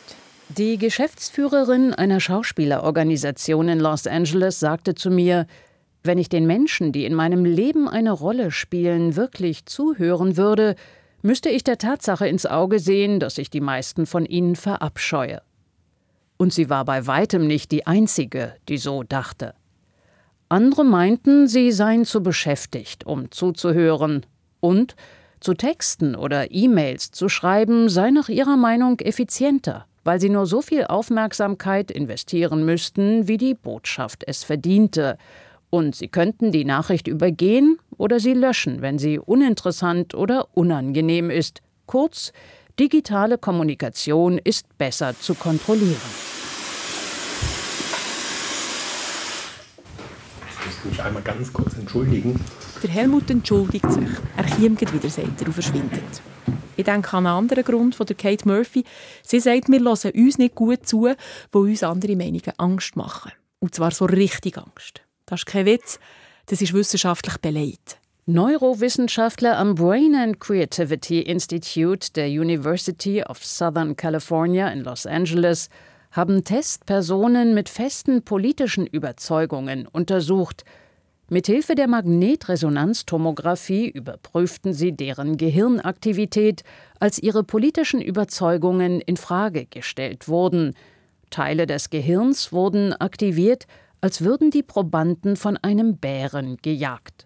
Die 0.49 0.77
Geschäftsführerin 0.77 1.93
einer 1.93 2.19
Schauspielerorganisation 2.19 3.69
in 3.69 3.79
Los 3.79 4.07
Angeles 4.07 4.59
sagte 4.59 4.95
zu 4.95 5.11
mir, 5.11 5.47
wenn 6.03 6.17
ich 6.17 6.29
den 6.29 6.47
Menschen, 6.47 6.91
die 6.91 7.05
in 7.05 7.13
meinem 7.13 7.45
Leben 7.45 7.87
eine 7.87 8.11
Rolle 8.11 8.51
spielen, 8.51 9.15
wirklich 9.15 9.65
zuhören 9.65 10.37
würde, 10.37 10.75
müsste 11.21 11.49
ich 11.49 11.63
der 11.63 11.77
Tatsache 11.77 12.27
ins 12.27 12.45
Auge 12.45 12.79
sehen, 12.79 13.19
dass 13.19 13.37
ich 13.37 13.49
die 13.49 13.61
meisten 13.61 14.05
von 14.05 14.25
ihnen 14.25 14.55
verabscheue. 14.55 15.41
Und 16.37 16.53
sie 16.53 16.69
war 16.69 16.85
bei 16.85 17.07
weitem 17.07 17.47
nicht 17.47 17.71
die 17.71 17.87
Einzige, 17.87 18.55
die 18.67 18.77
so 18.77 19.03
dachte. 19.03 19.55
Andere 20.53 20.85
meinten, 20.85 21.47
sie 21.47 21.71
seien 21.71 22.05
zu 22.05 22.21
beschäftigt, 22.21 23.07
um 23.07 23.31
zuzuhören, 23.31 24.23
und 24.59 24.95
zu 25.39 25.55
Texten 25.55 26.15
oder 26.15 26.51
E-Mails 26.51 27.09
zu 27.09 27.27
schreiben 27.27 27.89
sei 27.89 28.11
nach 28.11 28.29
ihrer 28.29 28.55
Meinung 28.55 28.99
effizienter, 28.99 29.87
weil 30.03 30.21
sie 30.21 30.29
nur 30.29 30.45
so 30.45 30.61
viel 30.61 30.83
Aufmerksamkeit 30.83 31.89
investieren 31.89 32.65
müssten, 32.65 33.27
wie 33.27 33.37
die 33.37 33.55
Botschaft 33.55 34.25
es 34.27 34.43
verdiente, 34.43 35.17
und 35.71 35.95
sie 35.95 36.07
könnten 36.07 36.51
die 36.51 36.65
Nachricht 36.65 37.07
übergehen 37.07 37.79
oder 37.97 38.19
sie 38.19 38.35
löschen, 38.35 38.83
wenn 38.83 38.99
sie 38.99 39.17
uninteressant 39.17 40.13
oder 40.13 40.49
unangenehm 40.55 41.31
ist. 41.31 41.61
Kurz, 41.87 42.31
digitale 42.79 43.39
Kommunikation 43.39 44.37
ist 44.37 44.77
besser 44.77 45.19
zu 45.19 45.33
kontrollieren. 45.33 46.42
Ich 50.83 50.89
muss 50.89 50.97
mich 50.97 51.05
einmal 51.05 51.23
ganz 51.23 51.53
kurz 51.53 51.75
entschuldigen. 51.75 52.37
Der 52.81 52.89
Helmut 52.89 53.29
entschuldigt 53.29 53.89
sich. 53.89 54.09
Er 54.35 54.43
kommt 54.43 54.93
wieder, 54.93 55.09
sagt 55.09 55.39
er, 55.39 55.47
und 55.47 55.53
verschwindet. 55.53 56.21
Ich 56.75 56.83
denke 56.83 57.13
an 57.15 57.25
einen 57.25 57.37
anderen 57.37 57.63
Grund 57.63 57.95
von 57.95 58.05
der 58.05 58.17
Kate 58.17 58.45
Murphy. 58.45 58.83
Sie 59.21 59.39
sagt, 59.39 59.69
wir 59.69 59.79
hören 59.79 60.11
uns 60.13 60.37
nicht 60.37 60.55
gut 60.55 60.85
zu, 60.85 61.07
wo 61.53 61.59
uns 61.59 61.83
andere 61.83 62.17
Meinungen 62.17 62.51
Angst 62.57 62.97
machen. 62.97 63.31
Und 63.59 63.73
zwar 63.73 63.91
so 63.91 64.03
richtig 64.03 64.57
Angst. 64.57 65.01
Das 65.25 65.41
ist 65.41 65.45
kein 65.45 65.65
Witz, 65.65 65.99
das 66.47 66.61
ist 66.61 66.73
wissenschaftlich 66.73 67.37
belegt. 67.37 67.97
Neurowissenschaftler 68.25 69.57
am 69.57 69.75
Brain 69.75 70.15
and 70.15 70.41
Creativity 70.41 71.21
Institute 71.21 72.11
der 72.11 72.27
University 72.27 73.23
of 73.23 73.41
Southern 73.45 73.95
California 73.95 74.67
in 74.67 74.83
Los 74.83 75.05
Angeles 75.05 75.69
haben 76.13 76.43
Testpersonen 76.43 77.55
mit 77.55 77.69
festen 77.69 78.21
politischen 78.21 78.85
Überzeugungen 78.85 79.87
untersucht. 79.87 80.63
Mithilfe 81.27 81.73
der 81.73 81.87
Magnetresonanztomographie 81.87 83.89
überprüften 83.89 84.73
sie 84.73 84.91
deren 84.91 85.37
Gehirnaktivität, 85.37 86.63
als 86.99 87.17
ihre 87.17 87.43
politischen 87.43 87.99
Überzeugungen 87.99 89.01
in 89.01 89.17
Frage 89.17 89.65
gestellt 89.65 90.27
wurden. 90.27 90.75
Teile 91.31 91.65
des 91.65 91.89
Gehirns 91.89 92.53
wurden 92.53 92.93
aktiviert, 92.93 93.65
als 93.99 94.23
würden 94.23 94.51
die 94.51 94.61
Probanden 94.61 95.35
von 95.35 95.57
einem 95.57 95.97
Bären 95.97 96.57
gejagt. 96.61 97.25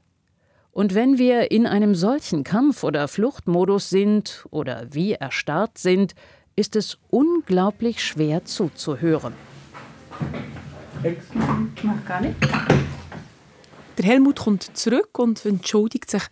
Und 0.72 0.96
wenn 0.96 1.17
wir 1.17 1.51
in 1.51 1.65
einem 1.65 1.94
solchen 1.94 2.46
Kampf- 2.46 2.86
oder 2.86 3.10
Fluchtmodus 3.10 3.89
sind 3.89 4.46
oder 4.50 4.86
wie 4.91 5.13
erstarrt 5.13 5.77
sind, 5.77 6.13
ist 6.58 6.76
es 6.76 6.98
unglaublich 7.12 8.04
schwer 8.04 8.44
zuzuhören. 8.44 9.34
Mach 11.84 12.06
gar 12.06 12.22
nicht. 12.22 12.36
Der 13.98 14.06
Helmut 14.06 14.40
kommt 14.40 14.76
zurück 14.76 15.20
und 15.20 15.46
entschuldigt 15.46 16.10
sich. 16.10 16.24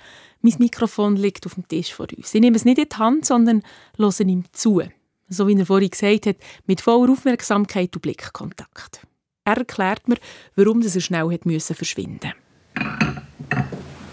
Mein 0.42 0.56
Mikrofon 0.58 1.16
liegt 1.16 1.46
auf 1.46 1.54
dem 1.54 1.68
Tisch 1.68 1.94
vor 1.94 2.08
uns. 2.16 2.34
Ich 2.34 2.42
nehme 2.42 2.56
es 2.56 2.66
nicht 2.66 2.80
in 2.80 2.90
die 2.90 2.96
Hand, 2.98 3.26
sondern 3.26 3.62
höre 3.98 4.20
ihm 4.22 4.46
zu. 4.52 4.82
So 5.30 5.48
wie 5.48 5.58
er 5.58 5.66
vorhin 5.66 5.90
gesagt 5.90 6.26
hat, 6.26 6.38
mit 6.66 6.82
voller 6.82 7.12
Aufmerksamkeit 7.12 7.96
und 7.96 8.02
Blickkontakt. 8.02 9.02
Er 9.44 9.58
erklärt 9.58 10.08
mir, 10.08 10.18
warum 10.56 10.82
er 10.82 11.02
schnell 11.02 11.32
hat 11.32 11.42
verschwinden 11.44 12.34
musste. 12.74 13.22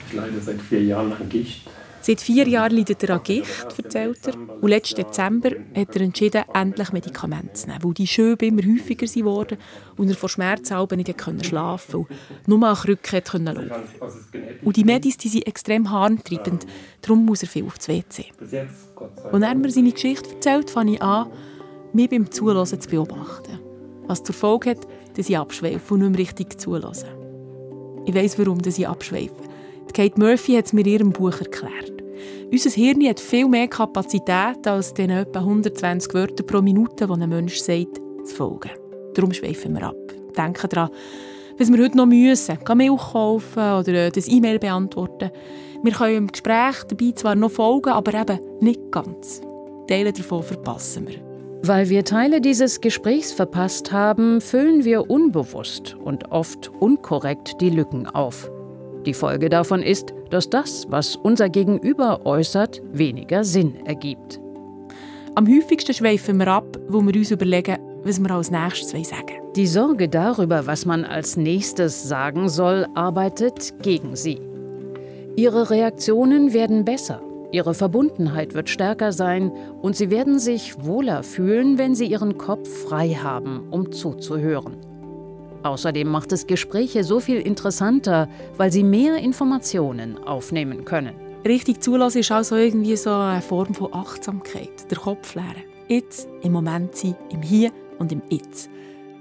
Ich 0.08 0.12
leide 0.14 0.40
seit 0.40 0.60
vier 0.60 0.84
Jahren 0.84 1.12
an 1.14 1.28
Gicht. 1.30 1.68
Seit 2.02 2.20
vier 2.20 2.48
Jahren 2.48 2.76
leidet 2.76 3.02
er 3.04 3.14
an 3.14 3.22
Gicht, 3.22 3.78
erzählt 3.78 4.26
er. 4.26 4.34
Und 4.60 4.68
letzten 4.68 5.02
Dezember 5.02 5.50
hat 5.74 5.94
er 5.94 6.02
entschieden, 6.02 6.42
endlich 6.52 6.92
Medikamente 6.92 7.52
zu 7.52 7.68
nehmen, 7.68 7.84
weil 7.84 7.94
die 7.94 8.08
Schübe 8.08 8.46
immer 8.46 8.62
häufiger 8.62 9.06
wurden 9.24 9.58
und 9.96 10.08
er 10.08 10.16
vor 10.16 10.28
Schmerzalben 10.28 10.98
nicht 10.98 11.14
schlafen 11.46 11.92
konnte 11.92 12.14
und 12.46 12.48
nur 12.48 12.68
an 12.68 12.74
Krücken 12.74 13.44
laufen 13.44 13.70
Und 14.62 14.76
die 14.76 14.84
Medis 14.84 15.16
die 15.16 15.28
sind 15.28 15.46
extrem 15.46 15.90
harntreibend, 15.90 16.66
darum 17.02 17.24
muss 17.24 17.42
er 17.42 17.48
viel 17.48 17.66
aufs 17.66 17.86
WC. 17.86 18.26
Und 19.30 19.44
er 19.44 19.54
mir 19.54 19.70
seine 19.70 19.92
Geschichte 19.92 20.34
erzählt, 20.34 20.70
fange 20.70 20.94
ich 20.94 21.02
an, 21.02 21.30
mich 21.92 22.10
beim 22.10 22.30
Zuhören 22.30 22.66
zu 22.66 22.88
beobachten. 22.88 23.60
Was 24.08 24.24
zur 24.24 24.34
Folge 24.34 24.70
hat, 24.70 24.88
dass 25.16 25.28
ich 25.28 25.38
abschweife 25.38 25.94
und 25.94 26.00
nicht 26.00 26.10
mehr 26.10 26.18
richtig 26.18 26.60
zuhöre. 26.60 26.92
Ich 28.06 28.14
weiss, 28.14 28.36
warum 28.38 28.58
ich 28.64 28.88
abschweife. 28.88 29.52
Kate 29.92 30.18
Murphy 30.18 30.54
hat 30.54 30.66
es 30.66 30.72
mir 30.72 30.86
in 30.86 30.92
ihrem 30.92 31.12
Buch 31.12 31.38
erklärt. 31.38 31.91
Unser 32.50 32.70
Hirn 32.70 33.06
hat 33.06 33.20
viel 33.20 33.48
mehr 33.48 33.68
Kapazität 33.68 34.66
als 34.66 34.94
den 34.94 35.10
etwa 35.10 35.40
120 35.40 36.12
Wörter 36.14 36.42
pro 36.42 36.60
Minute, 36.60 37.06
die 37.06 37.12
ein 37.12 37.28
Mensch 37.28 37.58
sagt, 37.58 38.00
zu 38.24 38.34
folgen. 38.34 38.70
Darum 39.14 39.32
schweifen 39.32 39.74
wir 39.74 39.84
ab. 39.84 39.96
Denken 40.36 40.68
daran, 40.68 40.90
was 41.58 41.70
wir 41.70 41.82
heute 41.82 41.96
noch 41.96 42.06
müssen. 42.06 42.58
Gehen 42.64 42.78
Milch 42.78 43.12
kaufen 43.12 43.72
oder 43.72 44.10
das 44.10 44.28
E-Mail 44.28 44.58
beantworten. 44.58 45.30
Wir 45.82 45.92
können 45.92 46.16
im 46.16 46.26
Gespräch 46.28 46.82
dabei 46.88 47.12
zwar 47.12 47.34
noch 47.34 47.50
folgen, 47.50 47.90
aber 47.90 48.14
eben 48.20 48.38
nicht 48.60 48.80
ganz. 48.90 49.40
Teile 49.88 50.12
davon 50.12 50.42
verpassen 50.42 51.08
wir. 51.08 51.32
Weil 51.64 51.88
wir 51.88 52.04
Teile 52.04 52.40
dieses 52.40 52.80
Gesprächs 52.80 53.32
verpasst 53.32 53.92
haben, 53.92 54.40
füllen 54.40 54.84
wir 54.84 55.10
unbewusst 55.10 55.96
und 55.96 56.30
oft 56.30 56.70
unkorrekt 56.80 57.60
die 57.60 57.70
Lücken 57.70 58.06
auf. 58.06 58.50
Die 59.06 59.14
Folge 59.14 59.48
davon 59.48 59.82
ist, 59.82 60.14
dass 60.30 60.48
das, 60.48 60.86
was 60.88 61.16
unser 61.16 61.48
Gegenüber 61.48 62.24
äußert, 62.24 62.80
weniger 62.92 63.44
Sinn 63.44 63.74
ergibt. 63.84 64.40
Am 65.34 65.48
häufigsten 65.48 65.94
schweifen 65.94 66.38
wir 66.38 66.48
ab, 66.48 66.78
wo 66.88 67.00
wir 67.00 67.14
uns 67.16 67.30
überlegen, 67.30 67.78
was 68.04 68.20
wir 68.20 68.30
als 68.30 68.50
nächstes 68.50 69.08
sagen. 69.08 69.40
Die 69.56 69.66
Sorge 69.66 70.08
darüber, 70.08 70.66
was 70.66 70.86
man 70.86 71.04
als 71.04 71.36
nächstes 71.36 72.08
sagen 72.08 72.48
soll, 72.48 72.86
arbeitet 72.94 73.74
gegen 73.82 74.14
sie. 74.14 74.40
Ihre 75.36 75.70
Reaktionen 75.70 76.52
werden 76.52 76.84
besser, 76.84 77.22
ihre 77.50 77.74
Verbundenheit 77.74 78.54
wird 78.54 78.68
stärker 78.68 79.12
sein 79.12 79.50
und 79.80 79.96
sie 79.96 80.10
werden 80.10 80.38
sich 80.38 80.84
wohler 80.84 81.22
fühlen, 81.22 81.78
wenn 81.78 81.94
sie 81.94 82.06
ihren 82.06 82.36
Kopf 82.36 82.68
frei 82.68 83.10
haben, 83.10 83.68
um 83.70 83.90
zuzuhören. 83.90 84.91
Außerdem 85.62 86.08
macht 86.08 86.32
es 86.32 86.46
Gespräche 86.46 87.04
so 87.04 87.20
viel 87.20 87.40
interessanter, 87.40 88.28
weil 88.56 88.72
sie 88.72 88.82
mehr 88.82 89.16
Informationen 89.16 90.18
aufnehmen 90.18 90.84
können. 90.84 91.14
Richtig 91.46 91.80
zulassen 91.80 92.18
ist 92.18 92.32
also 92.32 92.56
irgendwie 92.56 92.96
so 92.96 93.10
eine 93.10 93.42
Form 93.42 93.74
von 93.74 93.92
Achtsamkeit, 93.92 94.90
der 94.90 94.98
Kopf 94.98 95.34
leeren. 95.34 95.64
Jetzt, 95.88 96.28
im 96.42 96.52
Moment 96.52 96.94
sein, 96.96 97.16
im 97.30 97.42
Hier 97.42 97.70
und 97.98 98.12
im 98.12 98.22
Jetzt. 98.28 98.70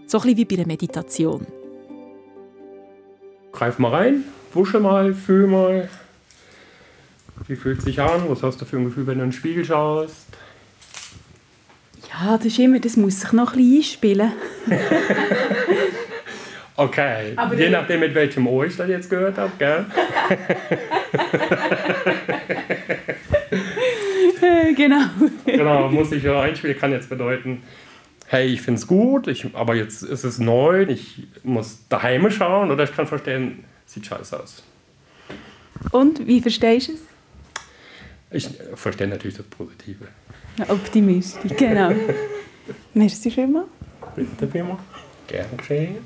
So 0.07 0.17
ein 0.17 0.21
bisschen 0.23 0.37
wie 0.37 0.45
bei 0.45 0.55
einer 0.55 0.67
Meditation. 0.67 1.45
Greif 3.51 3.79
mal 3.79 3.89
rein, 3.89 4.23
wusche 4.53 4.79
mal, 4.79 5.13
fühl 5.13 5.47
mal. 5.47 5.89
Wie 7.47 7.55
fühlt 7.55 7.79
es 7.79 7.85
sich 7.85 7.99
an? 7.99 8.29
Was 8.29 8.43
hast 8.43 8.61
du 8.61 8.65
für 8.65 8.77
ein 8.77 8.85
Gefühl, 8.85 9.07
wenn 9.07 9.17
du 9.17 9.23
in 9.23 9.29
den 9.29 9.35
Spiegel 9.35 9.65
schaust? 9.65 10.27
Ja, 12.09 12.37
das 12.37 12.45
ist 12.45 12.59
immer, 12.59 12.79
das 12.79 12.97
muss 12.97 13.21
sich 13.21 13.31
noch 13.31 13.53
ein 13.53 13.57
bisschen 13.57 13.77
einspielen. 13.77 14.31
Okay, 16.75 17.33
Aber 17.35 17.55
je 17.55 17.69
nachdem, 17.69 17.99
mit 17.99 18.15
welchem 18.15 18.47
Ohr 18.47 18.65
ich 18.65 18.77
das 18.77 18.87
jetzt 18.87 19.09
gehört 19.09 19.37
habe, 19.37 19.51
gell? 19.59 19.85
genau. 24.75 25.05
genau, 25.45 25.89
muss 25.89 26.11
ich 26.11 26.23
ja 26.23 26.41
einspielen, 26.41 26.77
kann 26.77 26.91
jetzt 26.91 27.09
bedeuten, 27.09 27.61
hey, 28.27 28.47
ich 28.47 28.61
finde 28.61 28.79
es 28.79 28.87
gut, 28.87 29.27
ich, 29.27 29.53
aber 29.53 29.75
jetzt 29.75 30.03
ist 30.03 30.23
es 30.23 30.39
neu, 30.39 30.83
ich 30.83 31.27
muss 31.43 31.87
daheim 31.89 32.31
schauen 32.31 32.71
oder 32.71 32.85
ich 32.85 32.95
kann 32.95 33.05
verstehen, 33.05 33.65
sieht 33.85 34.05
scheiße 34.05 34.39
aus. 34.39 34.63
Und 35.91 36.25
wie 36.25 36.39
verstehst 36.41 36.87
du 36.87 36.93
es? 36.93 37.01
Ich 38.31 38.49
verstehe 38.75 39.07
natürlich 39.07 39.35
das 39.35 39.45
Positive. 39.47 40.07
Optimistisch, 40.69 41.51
genau. 41.57 41.91
Merci 42.93 43.29
vielmals. 43.29 43.67
Bitte 44.15 44.47
vielmals. 44.47 44.79
Gern 45.27 45.57
geschehen. 45.57 45.97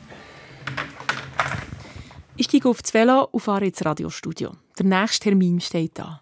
Ich 2.38 2.48
steige 2.48 2.68
auf 2.68 2.82
das 2.82 2.94
Velo 2.94 3.30
und 3.32 3.39
fahre 3.39 3.65
ins 3.65 3.84
Radiostudio. 3.86 4.51
Der 4.77 4.86
nächste 4.86 5.30
Termin 5.30 5.62
steht 5.62 5.98
da. 5.98 6.22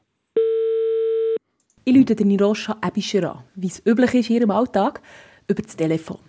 Ich 1.85 1.95
rufe 1.95 2.15
den 2.15 2.27
Nirosha 2.27 2.77
Ebischer 2.85 3.33
an, 3.33 3.43
wie 3.55 3.67
es 3.67 3.81
üblich 3.83 4.13
ist 4.13 4.29
in 4.29 4.35
ihrem 4.35 4.51
Alltag, 4.51 5.01
über 5.47 5.63
das 5.63 5.75
Telefon. 5.75 6.19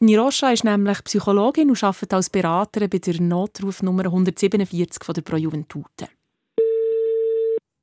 Nirosha 0.00 0.50
ist 0.50 0.64
nämlich 0.64 1.04
Psychologin 1.04 1.70
und 1.70 1.84
arbeitet 1.84 2.12
als 2.12 2.30
Beraterin 2.30 2.90
bei 2.90 2.98
der 2.98 3.20
Notrufnummer 3.20 4.06
147 4.06 5.04
von 5.04 5.14
der 5.14 5.22
Pro 5.22 5.36
Juventute. 5.36 6.08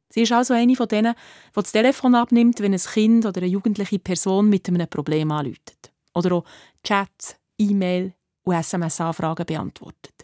Sie 0.09 0.23
ist 0.23 0.33
also 0.33 0.53
eine 0.53 0.75
von 0.75 0.89
denen, 0.89 1.13
die 1.13 1.53
das 1.61 1.71
Telefon 1.71 2.15
abnimmt, 2.15 2.59
wenn 2.59 2.73
ein 2.73 2.79
Kind 2.79 3.25
oder 3.25 3.41
eine 3.41 3.49
jugendliche 3.49 3.99
Person 3.99 4.49
mit 4.49 4.67
einem 4.67 4.89
Problem 4.89 5.31
anruft. 5.31 5.91
Oder 6.13 6.35
auch 6.35 6.43
Chat, 6.83 7.37
E-Mail, 7.57 8.13
und 8.47 8.55
SMS-Anfragen 8.55 9.45
beantwortet. 9.45 10.16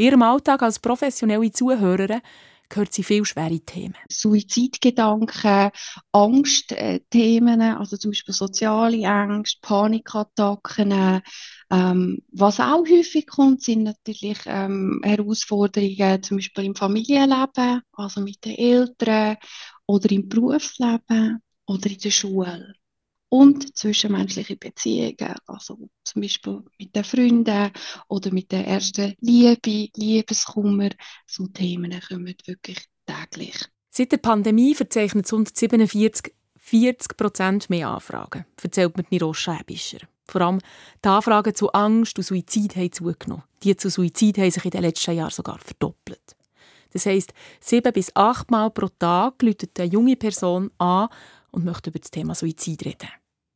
In 0.00 0.06
ihrem 0.06 0.22
Alltag 0.22 0.62
als 0.62 0.78
professionelle 0.78 1.52
Zuhörerin 1.52 2.22
gehört 2.70 2.90
sie 2.90 3.02
viele 3.02 3.26
schwere 3.26 3.60
Themen. 3.60 3.94
Suizidgedanken, 4.08 5.72
Angstthemen, 6.10 7.60
also 7.60 7.98
zum 7.98 8.12
Beispiel 8.12 8.34
soziale 8.34 8.96
Ängste, 8.96 9.58
Panikattacken. 9.60 11.20
Ähm, 11.70 12.22
was 12.32 12.60
auch 12.60 12.86
häufig 12.88 13.26
kommt, 13.26 13.62
sind 13.62 13.82
natürlich 13.82 14.38
ähm, 14.46 15.02
Herausforderungen, 15.04 16.22
zum 16.22 16.38
Beispiel 16.38 16.64
im 16.64 16.74
Familienleben, 16.74 17.82
also 17.92 18.22
mit 18.22 18.42
den 18.42 18.56
Eltern 18.56 19.36
oder 19.84 20.10
im 20.10 20.30
Berufsleben 20.30 21.42
oder 21.66 21.90
in 21.90 21.98
der 21.98 22.10
Schule 22.10 22.74
und 23.30 23.76
zwischenmenschliche 23.76 24.56
Beziehungen, 24.56 25.34
also 25.46 25.78
zum 26.04 26.22
Beispiel 26.22 26.62
mit 26.78 26.94
den 26.94 27.04
Freunden 27.04 27.70
oder 28.08 28.32
mit 28.32 28.52
der 28.52 28.66
ersten 28.66 29.14
Liebe, 29.20 29.88
Liebeskummer, 29.96 30.90
so 31.26 31.46
Themen 31.46 31.98
kommen 32.06 32.34
wirklich 32.44 32.78
täglich. 33.06 33.56
Seit 33.90 34.12
der 34.12 34.18
Pandemie 34.18 34.74
verzeichnet 34.74 35.26
es 35.26 35.32
147 35.32 36.34
40 36.58 37.16
Prozent 37.16 37.70
mehr 37.70 37.88
Anfragen, 37.88 38.44
erzählt 38.62 38.96
mir 38.96 39.04
Niroscha 39.10 39.54
Hebischer. 39.54 40.06
Vor 40.28 40.40
allem 40.42 40.60
die 41.04 41.08
Anfragen 41.08 41.54
zu 41.54 41.72
Angst 41.72 42.18
und 42.18 42.24
Suizid 42.24 42.76
haben 42.76 42.92
zugenommen. 42.92 43.44
Die 43.62 43.76
zu 43.76 43.90
Suizid 43.90 44.38
haben 44.38 44.50
sich 44.50 44.64
in 44.64 44.70
den 44.70 44.82
letzten 44.82 45.16
Jahren 45.16 45.30
sogar 45.30 45.58
verdoppelt. 45.58 46.36
Das 46.92 47.06
heisst, 47.06 47.32
sieben 47.60 47.92
bis 47.92 48.14
acht 48.14 48.50
Mal 48.50 48.70
pro 48.70 48.88
Tag 48.88 49.42
läutet 49.42 49.78
eine 49.80 49.90
junge 49.90 50.16
Person 50.16 50.70
an 50.78 51.08
und 51.50 51.64
möchte 51.64 51.90
über 51.90 51.98
das 51.98 52.10
Thema 52.10 52.34
Suizid 52.34 52.84
reden. 52.84 53.08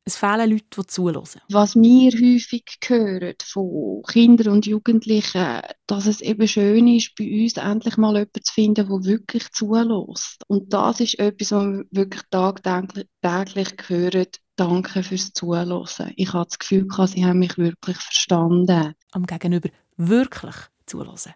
Es 0.07 0.17
fehlen 0.17 0.51
Leute, 0.51 0.67
die 0.77 0.87
zuhören. 0.87 1.41
Was 1.49 1.75
wir 1.77 2.13
häufig 2.13 2.65
hören 2.85 3.35
von 3.43 4.03
Kindern 4.07 4.53
und 4.53 4.67
Jugendlichen, 4.67 5.63
dass 5.87 6.05
es 6.05 6.21
eben 6.21 6.47
schön 6.47 6.87
ist, 6.89 7.15
bei 7.17 7.25
uns 7.25 7.55
endlich 7.55 7.97
mal 7.97 8.13
jemanden 8.15 8.45
zu 8.45 8.53
finden, 8.53 8.87
der 8.87 9.05
wirklich 9.05 9.51
zulässt. 9.53 10.43
Und 10.47 10.75
das 10.75 11.01
ist 11.01 11.19
etwas, 11.19 11.53
was 11.53 11.65
wir 11.65 11.85
wirklich 11.91 12.23
tagtäglich 12.31 13.07
täglich 13.23 13.75
hören. 13.87 14.27
Danke 14.57 15.03
fürs 15.03 15.33
Zuhören. 15.33 16.13
Ich 16.17 16.35
habe 16.35 16.45
das 16.45 16.59
Gefühl, 16.59 16.87
sie 17.07 17.25
haben 17.25 17.39
mich 17.39 17.57
wirklich 17.57 17.97
verstanden. 17.97 18.95
Am 19.13 19.25
Gegenüber 19.25 19.71
wirklich 19.97 20.57
zuhören. 20.85 21.35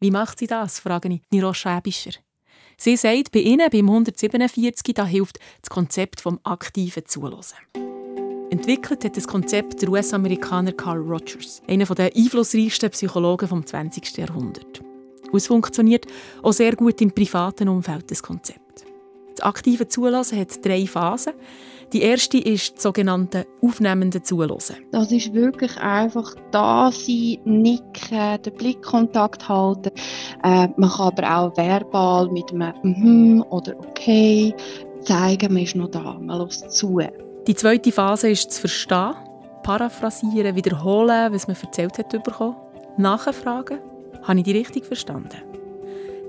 Wie 0.00 0.10
macht 0.10 0.38
sie 0.38 0.46
das, 0.46 0.80
frage 0.80 1.12
ich 1.12 1.20
Niro 1.30 1.52
Schäbischer. 1.52 2.12
Sie 2.78 2.96
sagt, 2.96 3.32
bei 3.32 3.40
Ihnen, 3.40 3.70
beim 3.70 3.88
147, 3.88 4.94
da 4.94 5.06
hilft 5.06 5.38
das 5.62 5.70
Konzept 5.70 6.20
vom 6.20 6.40
aktiven 6.44 7.06
Zuhören. 7.06 7.42
Entwickelt 8.56 9.04
hat 9.04 9.18
das 9.18 9.28
Konzept 9.28 9.82
der 9.82 9.90
US-Amerikaner 9.90 10.72
Carl 10.72 11.00
Rogers, 11.00 11.60
einer 11.68 11.84
der 11.84 12.10
einflussreichsten 12.16 12.88
Psychologen 12.88 13.50
des 13.50 13.66
20. 13.66 14.16
Jahrhunderts. 14.16 14.80
Und 15.30 15.36
es 15.36 15.46
funktioniert 15.46 16.06
auch 16.42 16.52
sehr 16.52 16.74
gut 16.74 16.98
im 17.02 17.10
privaten 17.10 17.68
Umfeld, 17.68 18.10
das 18.10 18.22
Konzept. 18.22 18.86
Das 19.36 19.44
aktive 19.44 19.88
Zulassen 19.88 20.40
hat 20.40 20.64
drei 20.64 20.86
Phasen. 20.86 21.34
Die 21.92 22.00
erste 22.00 22.38
ist 22.38 22.76
das 22.76 22.84
sogenannte 22.84 23.46
aufnehmende 23.60 24.22
Zulassen. 24.22 24.76
Das 24.90 25.12
ist 25.12 25.34
wirklich 25.34 25.76
einfach 25.76 26.34
da 26.50 26.90
sein, 26.90 27.36
nicken, 27.44 28.42
den 28.42 28.54
Blickkontakt 28.54 29.46
halten. 29.50 29.90
Äh, 30.42 30.68
man 30.78 30.88
kann 30.88 31.12
aber 31.14 31.38
auch 31.40 31.56
verbal 31.58 32.30
mit 32.30 32.50
einem 32.54 32.72
«Mhm» 32.82 33.44
oder 33.50 33.78
«Okay» 33.78 34.54
zeigen, 35.02 35.52
man 35.52 35.62
ist 35.62 35.76
noch 35.76 35.90
da, 35.90 36.18
man 36.18 36.40
lässt 36.40 36.70
zu. 36.70 37.00
Die 37.46 37.54
zweite 37.54 37.92
Phase 37.92 38.28
ist 38.28 38.50
zu 38.50 38.62
verstehen, 38.62 39.14
paraphrasieren, 39.62 40.56
wiederholen, 40.56 41.32
was 41.32 41.46
man 41.46 41.56
erzählt 41.56 41.96
hat 41.96 42.10
bekommen, 42.24 42.56
nachfragen. 42.96 43.78
Habe 44.24 44.38
ich 44.38 44.44
die 44.44 44.52
richtig 44.52 44.84
verstanden? 44.84 45.42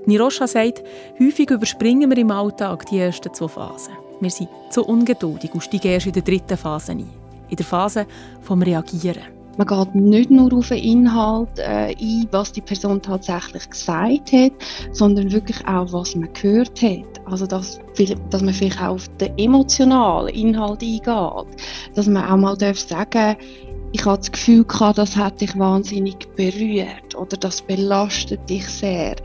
Nirosha 0.06 0.46
sagt, 0.46 0.82
häufig 1.18 1.50
überspringen 1.50 2.08
wir 2.08 2.18
im 2.18 2.30
Alltag 2.30 2.86
die 2.86 2.98
ersten 2.98 3.34
zwei 3.34 3.48
Phasen. 3.48 3.94
Wir 4.20 4.30
sind 4.30 4.48
zu 4.70 4.84
ungeduldig 4.84 5.52
und 5.52 5.62
steigen 5.62 5.88
erst 5.88 6.06
in 6.06 6.12
der 6.12 6.22
dritten 6.22 6.56
Phase 6.56 6.92
ein. 6.92 7.10
In 7.48 7.56
der 7.56 7.66
Phase 7.66 8.06
vom 8.40 8.62
Reagieren. 8.62 9.37
Man 9.58 9.66
geht 9.66 9.94
nicht 9.96 10.30
nur 10.30 10.52
auf 10.52 10.68
den 10.68 10.78
Inhalt 10.78 11.58
äh, 11.58 11.92
ein, 11.92 12.28
was 12.30 12.52
die 12.52 12.60
Person 12.60 13.02
tatsächlich 13.02 13.68
gesagt 13.68 14.30
hat, 14.30 14.52
sondern 14.92 15.32
wirklich 15.32 15.66
auch, 15.66 15.92
was 15.92 16.14
man 16.14 16.32
gehört 16.32 16.80
hat. 16.80 17.20
Also, 17.24 17.44
dass, 17.44 17.80
dass 18.30 18.40
man 18.40 18.54
vielleicht 18.54 18.80
auch 18.80 18.94
auf 18.94 19.08
den 19.18 19.36
emotionalen 19.36 20.32
Inhalt 20.32 20.80
eingeht. 20.80 21.56
Dass 21.96 22.06
man 22.06 22.30
auch 22.30 22.36
mal 22.36 22.56
darf 22.56 22.78
sagen 22.78 23.36
ich 23.90 24.04
habe 24.04 24.18
das 24.18 24.30
Gefühl 24.30 24.64
gehabt, 24.64 24.98
das 24.98 25.16
hat 25.16 25.40
dich 25.40 25.58
wahnsinnig 25.58 26.28
berührt 26.36 27.14
oder 27.16 27.38
das 27.38 27.62
belastet 27.62 28.48
dich 28.48 28.68
sehr. 28.68 29.16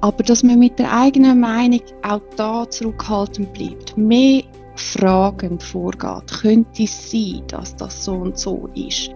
Aber 0.00 0.22
dass 0.24 0.42
man 0.42 0.58
mit 0.58 0.78
der 0.78 0.90
eigenen 0.90 1.38
Meinung 1.38 1.82
auch 2.02 2.22
da 2.34 2.68
zurückhaltend 2.68 3.52
bleibt, 3.52 3.96
mehr 3.98 4.42
fragend 4.74 5.62
vorgeht, 5.62 6.32
könnte 6.40 6.84
es 6.84 7.10
sein, 7.10 7.42
dass 7.48 7.76
das 7.76 8.04
so 8.04 8.14
und 8.14 8.38
so 8.38 8.70
ist 8.74 9.10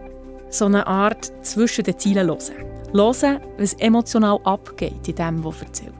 so 0.50 0.66
eine 0.66 0.86
Art 0.86 1.32
zwischen 1.42 1.84
den 1.84 1.98
Zielen 1.98 2.28
hören. 2.28 2.66
Hören, 2.92 3.40
was 3.58 3.74
emotional 3.74 4.40
abgeht 4.44 5.08
in 5.08 5.14
dem, 5.14 5.44
was 5.44 5.62
erzählt. 5.62 5.94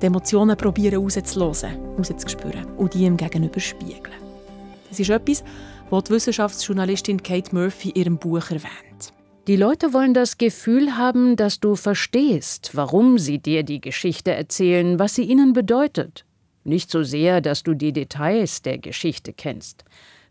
Die 0.00 0.06
Emotionen 0.06 0.56
probieren 0.56 1.02
rauszuhören, 1.02 1.96
rauszuspüren 1.96 2.66
und 2.76 2.94
die 2.94 3.04
ihm 3.04 3.16
gegenüber 3.16 3.60
spiegeln. 3.60 4.20
Das 4.88 5.00
ist 5.00 5.10
etwas, 5.10 5.42
was 5.90 6.04
die 6.04 6.12
Wissenschaftsjournalistin 6.12 7.22
Kate 7.22 7.54
Murphy 7.54 7.90
in 7.90 8.02
ihrem 8.02 8.18
Buch 8.18 8.50
erwähnt. 8.50 9.12
Die 9.46 9.56
Leute 9.56 9.92
wollen 9.92 10.14
das 10.14 10.38
Gefühl 10.38 10.96
haben, 10.96 11.36
dass 11.36 11.60
du 11.60 11.76
verstehst, 11.76 12.70
warum 12.74 13.18
sie 13.18 13.38
dir 13.38 13.62
die 13.62 13.80
Geschichte 13.80 14.32
erzählen, 14.32 14.98
was 14.98 15.14
sie 15.14 15.24
ihnen 15.24 15.52
bedeutet. 15.52 16.24
Nicht 16.64 16.90
so 16.90 17.02
sehr, 17.02 17.42
dass 17.42 17.62
du 17.62 17.74
die 17.74 17.92
Details 17.92 18.62
der 18.62 18.78
Geschichte 18.78 19.34
kennst. 19.34 19.84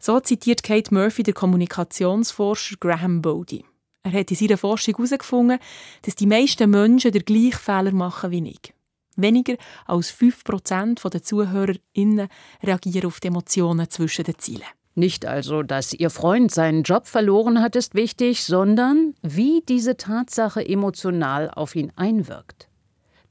So 0.05 0.19
zitiert 0.19 0.63
Kate 0.63 0.93
Murphy 0.93 1.23
der 1.23 1.33
Kommunikationsforscher 1.33 2.75
Graham 2.77 3.21
Bodie. 3.21 3.63
Er 4.03 4.11
hat 4.11 4.31
in 4.31 4.35
seiner 4.35 4.57
Forschung 4.57 4.95
herausgefunden, 4.97 5.59
dass 6.01 6.15
die 6.15 6.27
meisten 6.27 6.69
Menschen 6.69 7.13
den 7.13 7.23
gleichen 7.23 7.53
Fehler 7.53 7.93
machen 7.93 8.29
wie 8.31 8.49
ich. 8.49 8.73
Weniger 9.15 9.55
als 9.85 10.13
5% 10.13 11.09
der 11.09 11.23
ZuhörerInnen 11.23 12.27
reagieren 12.61 13.05
auf 13.07 13.21
die 13.21 13.29
Emotionen 13.29 13.89
zwischen 13.89 14.25
den 14.25 14.37
Zielen. 14.39 14.67
Nicht 14.93 15.25
also, 15.25 15.63
dass 15.63 15.93
Ihr 15.93 16.09
Freund 16.09 16.51
seinen 16.51 16.83
Job 16.83 17.07
verloren 17.07 17.61
hat, 17.61 17.77
ist 17.77 17.95
wichtig, 17.95 18.43
sondern 18.43 19.13
wie 19.21 19.63
diese 19.69 19.95
Tatsache 19.95 20.67
emotional 20.67 21.49
auf 21.49 21.77
ihn 21.77 21.93
einwirkt. 21.95 22.67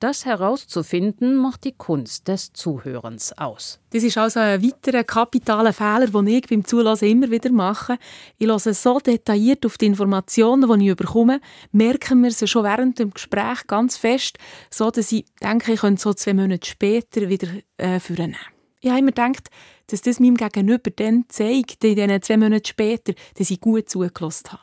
Das 0.03 0.25
herauszufinden, 0.25 1.37
macht 1.37 1.63
die 1.63 1.77
Kunst 1.77 2.27
des 2.27 2.53
Zuhörens 2.53 3.39
aus. 3.39 3.79
Das 3.91 4.03
ist 4.03 4.19
also 4.19 4.41
ein 4.41 4.61
weiterer 4.61 5.05
kapitaler 5.05 5.73
Fehler, 5.73 6.09
den 6.09 6.27
ich 6.27 6.49
beim 6.49 6.65
Zulassen 6.65 7.07
immer 7.07 7.31
wieder 7.31 7.53
mache. 7.53 7.99
Ich 8.37 8.49
höre 8.49 8.59
so 8.59 8.99
detailliert 8.99 9.65
auf 9.65 9.79
die 9.79 9.87
Informationen, 9.87 10.81
die 10.81 10.91
ich 10.91 10.97
bekomme, 10.97 11.41
merken 11.71 12.21
wir 12.25 12.33
sie 12.33 12.49
schon 12.49 12.65
während 12.65 12.99
dem 12.99 13.13
Gespräch 13.13 13.65
ganz 13.69 13.97
fest, 13.97 14.39
so 14.71 14.91
dass 14.91 15.13
ich 15.13 15.25
denke, 15.41 15.75
ich 15.75 15.81
könnte 15.83 16.03
so 16.03 16.13
zwei 16.15 16.35
Monate 16.35 16.67
später 16.67 17.29
wieder 17.29 17.47
äh, 17.77 18.01
führen. 18.01 18.35
Ich 18.81 18.91
habe 18.91 18.99
immer 18.99 19.13
gedacht, 19.13 19.51
dass 19.87 20.03
das 20.03 20.19
meinem 20.19 20.37
Gegenüber 20.37 20.91
dann 20.91 21.27
zeigt, 21.29 21.85
in 21.85 21.95
diesen 21.95 22.23
zwei 22.23 22.39
Monaten 22.39 22.67
später, 22.67 23.13
dass 23.39 23.53
ich 23.53 23.61
gut 23.61 23.89
zugelassen 23.89 24.51
habe. 24.51 24.63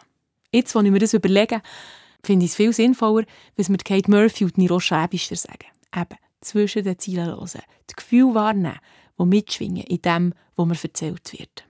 Jetzt, 0.52 0.75
wo 0.75 0.82
ich 0.82 0.91
mir 0.91 0.99
das 0.99 1.13
überlege, 1.13 1.62
finde 2.23 2.45
ich 2.45 2.51
es 2.51 2.58
viel 2.58 2.73
sinnvoller, 2.73 3.25
was 3.55 3.69
mir 3.69 3.77
Kate 3.77 4.10
Murphy 4.10 4.45
und 4.45 4.58
Niro 4.58 4.79
Schäbischer 4.79 5.36
sagen. 5.36 5.67
Eben, 5.95 6.17
zwischen 6.41 6.84
den 6.84 6.99
Zielen 6.99 7.27
hören, 7.27 7.49
das 7.88 7.95
Gefühl 7.95 8.34
wahrnehmen, 8.34 8.79
die 9.19 9.25
mitschwingen 9.25 9.84
in 9.84 10.01
dem, 10.01 10.34
was 10.55 10.67
mir 10.67 10.77
erzählt 10.82 11.34
wird. 11.34 11.65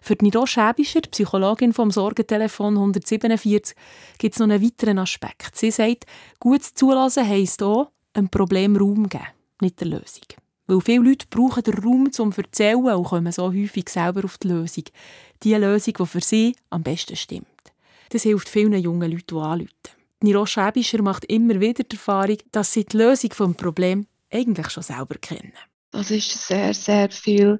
Für 0.00 0.16
Niro 0.20 0.46
Schäbischer, 0.46 1.00
Psychologin 1.00 1.72
vom 1.72 1.90
Sorgentelefon 1.90 2.76
147, 2.76 3.74
gibt 4.18 4.34
es 4.34 4.38
noch 4.38 4.48
einen 4.48 4.62
weiteren 4.62 4.98
Aspekt. 4.98 5.56
Sie 5.56 5.70
sagt, 5.70 6.04
gutes 6.40 6.74
Zulassen 6.74 7.26
heisst 7.26 7.62
auch, 7.62 7.90
einem 8.12 8.28
Problem 8.28 8.76
Raum 8.76 9.08
geben, 9.08 9.24
nicht 9.60 9.80
der 9.80 9.88
Lösung. 9.88 10.24
Weil 10.66 10.80
viele 10.80 11.08
Leute 11.08 11.26
brauchen 11.28 11.62
den 11.64 11.78
Raum 11.78 12.12
zum 12.12 12.32
Erzählen 12.32 12.76
und 12.76 13.04
kommen 13.04 13.32
so 13.32 13.52
häufig 13.52 13.88
selber 13.88 14.24
auf 14.24 14.38
die 14.38 14.48
Lösung. 14.48 14.84
Die 15.42 15.54
Lösung, 15.54 15.94
die 15.98 16.06
für 16.06 16.20
sie 16.20 16.56
am 16.70 16.82
besten 16.82 17.16
stimmt. 17.16 17.46
Das 18.12 18.24
hilft 18.24 18.50
vielen 18.50 18.74
jungen 18.74 19.10
Leuten, 19.10 19.26
die 19.30 19.34
anrufen. 19.36 19.70
Niro 20.20 20.44
Schäbischer 20.44 21.00
macht 21.00 21.24
immer 21.24 21.58
wieder 21.60 21.82
die 21.82 21.96
Erfahrung, 21.96 22.36
dass 22.52 22.74
sie 22.74 22.84
die 22.84 22.98
Lösung 22.98 23.30
des 23.30 23.56
Problems 23.56 24.06
eigentlich 24.30 24.68
schon 24.68 24.82
selber 24.82 25.14
kennen. 25.14 25.54
Das 25.92 26.10
ist 26.10 26.46
sehr, 26.46 26.74
sehr 26.74 27.10
viel 27.10 27.58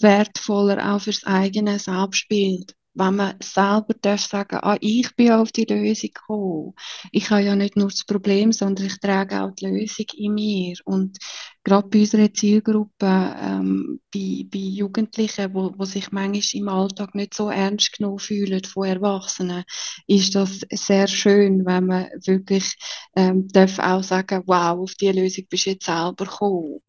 wertvoller 0.00 0.94
auch 0.94 1.00
fürs 1.00 1.24
eigene 1.24 1.80
Selbstbild 1.80 2.76
wenn 2.94 3.16
man 3.16 3.36
selber 3.40 3.94
darf 4.00 4.20
sagen, 4.20 4.58
ah, 4.62 4.76
ich 4.80 5.14
bin 5.14 5.32
auf 5.32 5.52
die 5.52 5.64
Lösung 5.64 6.10
gekommen. 6.12 6.74
Ich 7.12 7.30
habe 7.30 7.42
ja 7.42 7.54
nicht 7.54 7.76
nur 7.76 7.88
das 7.88 8.04
Problem, 8.04 8.52
sondern 8.52 8.86
ich 8.86 8.98
trage 8.98 9.40
auch 9.42 9.52
die 9.52 9.66
Lösung 9.66 10.06
in 10.16 10.34
mir. 10.34 10.76
Und 10.84 11.18
gerade 11.62 11.88
bei 11.88 12.00
unserer 12.00 12.32
Zielgruppe, 12.32 13.36
ähm, 13.40 14.00
bei, 14.12 14.44
bei 14.50 14.58
Jugendlichen, 14.58 15.54
wo 15.54 15.84
sich 15.84 16.10
manchmal 16.10 16.60
im 16.60 16.68
Alltag 16.68 17.14
nicht 17.14 17.34
so 17.34 17.50
ernst 17.50 17.92
genommen 17.92 18.18
fühlen 18.18 18.64
von 18.64 18.88
Erwachsenen, 18.88 19.64
ist 20.06 20.34
das 20.34 20.60
sehr 20.70 21.06
schön, 21.06 21.64
wenn 21.66 21.86
man 21.86 22.08
wirklich 22.24 22.74
ähm, 23.14 23.46
darf 23.48 23.78
auch 23.78 24.02
sagen, 24.02 24.42
wow, 24.46 24.78
auf 24.78 24.94
die 24.94 25.12
Lösung 25.12 25.44
bist 25.48 25.66
du 25.66 25.70
jetzt 25.70 25.86
selber 25.86 26.24
gekommen. 26.24 26.80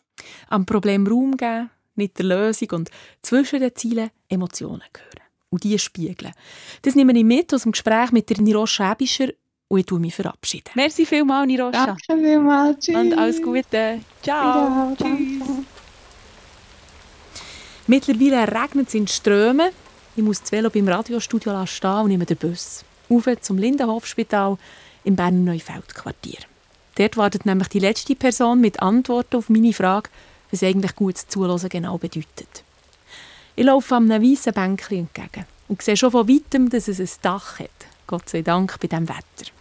Am 0.47 0.65
Problem 0.65 1.05
Raum 1.07 1.38
geben, 1.38 1.69
nicht 1.95 2.17
der 2.17 2.25
Lösung 2.25 2.71
und 2.71 2.89
zwischen 3.21 3.59
den 3.59 3.75
Zielen 3.75 4.09
Emotionen 4.27 4.81
hören 4.81 5.28
und 5.49 5.63
die 5.63 5.77
spiegeln. 5.79 6.33
Das 6.81 6.95
nehme 6.95 7.17
ich 7.17 7.23
mit 7.23 7.53
aus 7.53 7.63
dem 7.63 7.71
Gespräch 7.71 8.12
mit 8.12 8.29
der 8.29 8.41
Niroscha 8.41 8.91
Ebischer 8.91 9.29
und 9.67 9.91
ich 9.91 9.99
mich 9.99 10.15
verabschieden. 10.15 10.71
Merci 10.75 11.05
vielmals, 11.05 11.47
Niroscha. 11.47 11.97
Danke 12.07 12.23
vielmals. 12.23 12.79
Tschüss. 12.79 12.95
Und 12.95 13.13
alles 13.13 13.41
Gute. 13.41 13.99
Ciao. 14.21 14.45
Ja, 14.45 14.95
Tschüss. 14.97 15.43
Mittlerweile 17.88 18.47
regnet 18.47 18.88
es 18.88 18.93
in 18.93 19.07
Strömen. 19.07 19.71
Ich 20.15 20.23
muss 20.23 20.41
das 20.41 20.51
Velo 20.51 20.69
beim 20.69 20.88
Radiostudio 20.88 21.65
stehen 21.65 22.01
und 22.01 22.09
nehme 22.09 22.25
den 22.25 22.38
Bus. 22.38 22.83
Auf 23.09 23.27
zum 23.41 23.57
Lindenhofspital 23.57 24.57
im 25.03 25.15
Berner 25.15 25.53
Neufeld-Quartier. 25.53 26.39
Dort 26.95 27.17
wartet 27.17 27.45
nämlich 27.45 27.69
die 27.69 27.79
letzte 27.79 28.15
Person 28.15 28.59
mit 28.59 28.81
Antworten 28.81 29.38
auf 29.38 29.49
meine 29.49 29.73
Frage, 29.73 30.09
was 30.51 30.62
eigentlich 30.62 30.95
gutes 30.95 31.27
Zuhören 31.27 31.69
genau 31.69 31.97
bedeutet. 31.97 32.63
Ich 33.60 33.65
laufe 33.65 33.98
einem 33.98 34.24
weißen 34.24 34.54
Bänkchen 34.54 35.00
entgegen 35.00 35.45
und 35.67 35.82
sehe 35.82 35.98
schon 35.98 36.12
von 36.12 36.30
weitem, 36.30 36.69
dass 36.69 36.88
es 36.88 37.02
ein 37.02 37.10
Dach 37.22 37.60
hat. 37.60 37.69
Gott 38.08 38.30
sei 38.30 38.41
Dank 38.41 38.80
bei 38.80 38.88
diesem 38.88 39.10
Wetter. 39.10 39.52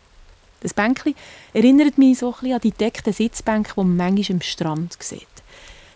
Das 0.60 0.72
Bänkchen 0.72 1.16
erinnert 1.52 1.98
mich 1.98 2.20
so 2.20 2.32
ein 2.40 2.52
an 2.52 2.60
die 2.60 2.70
deckten 2.70 3.12
Sitzbänke, 3.12 3.72
die 3.74 3.80
man 3.80 3.96
manchmal 3.96 4.36
am 4.36 4.40
Strand 4.40 4.96
sieht. 5.02 5.26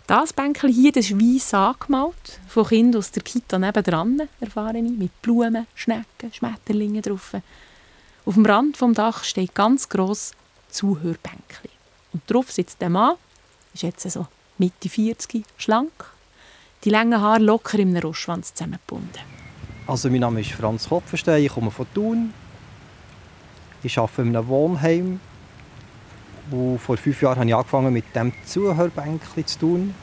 Das 0.09 0.33
Bänkchen 0.33 0.71
hier 0.71 0.91
das 0.91 1.11
ist 1.11 1.21
weiss 1.21 1.55
angemalt, 1.55 2.41
von 2.49 2.67
Kindern 2.67 2.99
aus 2.99 3.12
der 3.12 3.23
Kita 3.23 3.57
nebendran, 3.57 4.29
erfahre 4.41 4.79
ich, 4.79 4.83
mit 4.83 5.23
Blumen, 5.23 5.69
Schnecken, 5.77 6.33
Schmetterlingen 6.33 7.03
drauf. 7.03 7.35
Auf 8.27 8.35
dem 8.35 8.45
Rand 8.45 8.77
vom 8.77 8.95
Dach 8.95 9.23
steht 9.23 9.55
ganz 9.55 9.88
gross 9.88 10.33
Zuhörbänkchen. 10.71 11.71
Und 12.12 12.29
drauf 12.29 12.51
sitzt 12.51 12.81
der 12.81 12.91
Mann, 12.91 13.15
ist 13.73 13.85
jetzt 13.85 14.11
so 14.11 14.27
Mitte 14.59 14.88
40, 14.88 15.45
schlank, 15.57 16.12
die 16.85 16.90
langen 16.90 17.21
Haare 17.21 17.40
locker 17.40 17.79
im 17.79 17.97
Rostschwanz 17.97 18.55
zusammengebunden. 18.55 19.21
Also 19.87 20.11
mein 20.11 20.21
Name 20.21 20.40
ist 20.40 20.53
Franz 20.53 20.88
Kopfenstein, 20.88 21.45
ich 21.45 21.53
komme 21.53 21.71
von 21.71 21.87
Thun. 21.95 22.33
Ich 23.83 23.99
arbeite 23.99 24.23
in 24.23 24.37
einem 24.37 24.49
Wohnheim. 24.49 25.21
Und 26.51 26.79
vor 26.79 26.97
fünf 26.97 27.21
Jahren 27.23 27.38
habe 27.38 27.49
ich 27.49 27.55
angefangen 27.55 27.92
mit 27.92 28.14
dem 28.14 28.33
Zuhörbänkchen 28.45 29.47
zu 29.47 29.59
tun. 29.59 29.95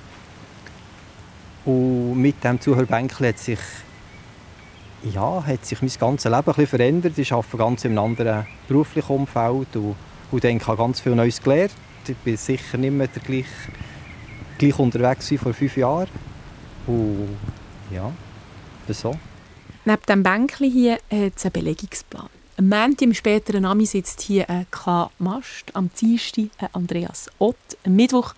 Und 1.65 2.15
mit 2.15 2.43
dem 2.43 2.59
Zuhörbänkchen 2.59 3.27
hat 3.27 3.39
sich, 3.39 3.59
ja, 5.03 5.43
hat 5.45 5.65
sich 5.65 5.81
mein 5.81 5.91
ganzes 5.99 6.31
Leben 6.31 6.53
ein 6.55 6.67
verändert. 6.67 7.17
Ich 7.17 7.31
arbeite 7.31 7.57
ganz 7.57 7.85
in 7.85 7.91
einem 7.91 8.11
anderen 8.11 8.47
beruflichen 8.67 9.11
Umfeld 9.11 9.75
und, 9.75 9.95
und 10.31 10.43
denke, 10.43 10.63
ich 10.63 10.67
habe 10.67 10.77
ganz 10.77 10.99
viel 10.99 11.15
Neues 11.15 11.41
gelernt. 11.41 11.73
Ich 12.07 12.17
bin 12.17 12.37
sicher 12.37 12.77
nicht 12.77 12.91
mehr 12.91 13.07
der 13.07 13.21
gleich, 13.21 13.45
gleich 14.57 14.79
unterwegs 14.79 15.29
wie 15.31 15.37
vor 15.37 15.53
fünf 15.53 15.77
Jahren. 15.77 16.07
Und 16.89 17.37
ja, 17.91 18.11
so. 18.89 19.15
Neben 19.85 20.01
dem 20.07 20.23
Bänkchen 20.23 20.71
hier 20.71 20.93
hat 20.93 21.33
es 21.35 21.45
einen 21.45 21.51
Belegungsplan. 21.53 22.29
Am 22.57 22.67
Montag, 22.67 23.03
im 23.03 23.13
späteren 23.13 23.61
Nami 23.61 23.85
sitzt 23.85 24.21
hier 24.21 24.49
ein 24.49 24.65
K. 24.71 25.11
Mast, 25.19 25.73
am 25.73 25.91
Dienstag 25.93 26.49
ein 26.57 26.69
Andreas 26.73 27.29
Ott, 27.37 27.55
am 27.85 27.95
Mittwoch 27.95 28.33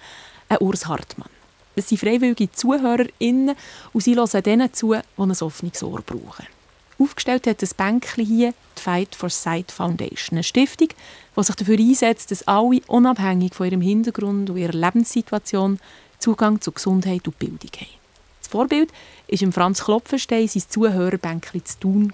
ein 0.49 0.57
Urs 0.59 0.85
Hartmann. 0.85 1.29
Es 1.75 1.87
sind 1.87 1.99
freiwillige 1.99 2.51
ZuhörerInnen 2.51 3.55
und 3.93 4.03
sie 4.03 4.15
hören 4.15 4.43
denen 4.43 4.73
zu, 4.73 4.93
die 4.93 4.99
ein 5.21 5.31
offenes 5.31 5.81
Ohr 5.81 6.01
brauchen. 6.01 6.45
Aufgestellt 6.99 7.47
hat 7.47 7.61
das 7.61 7.73
Bänkchen 7.73 8.25
hier 8.25 8.53
die 8.77 8.81
Fight 8.81 9.15
for 9.15 9.29
Sight 9.29 9.71
Foundation, 9.71 10.37
eine 10.37 10.43
Stiftung, 10.43 10.89
die 11.37 11.43
sich 11.43 11.55
dafür 11.55 11.79
einsetzt, 11.79 12.31
dass 12.31 12.45
alle, 12.47 12.81
unabhängig 12.87 13.55
von 13.55 13.67
ihrem 13.67 13.81
Hintergrund 13.81 14.49
und 14.49 14.57
ihrer 14.57 14.73
Lebenssituation, 14.73 15.79
Zugang 16.19 16.59
zu 16.59 16.73
Gesundheit 16.73 17.25
und 17.25 17.39
Bildung 17.39 17.71
haben. 17.79 18.00
Vorbild 18.51 18.91
war 19.29 19.51
Franz 19.51 19.83
Klopfenstein 19.83 20.47
sein 20.47 20.63
Zuhörerbänkchen 20.67 21.65
zu 21.65 21.79
tun. 21.79 22.13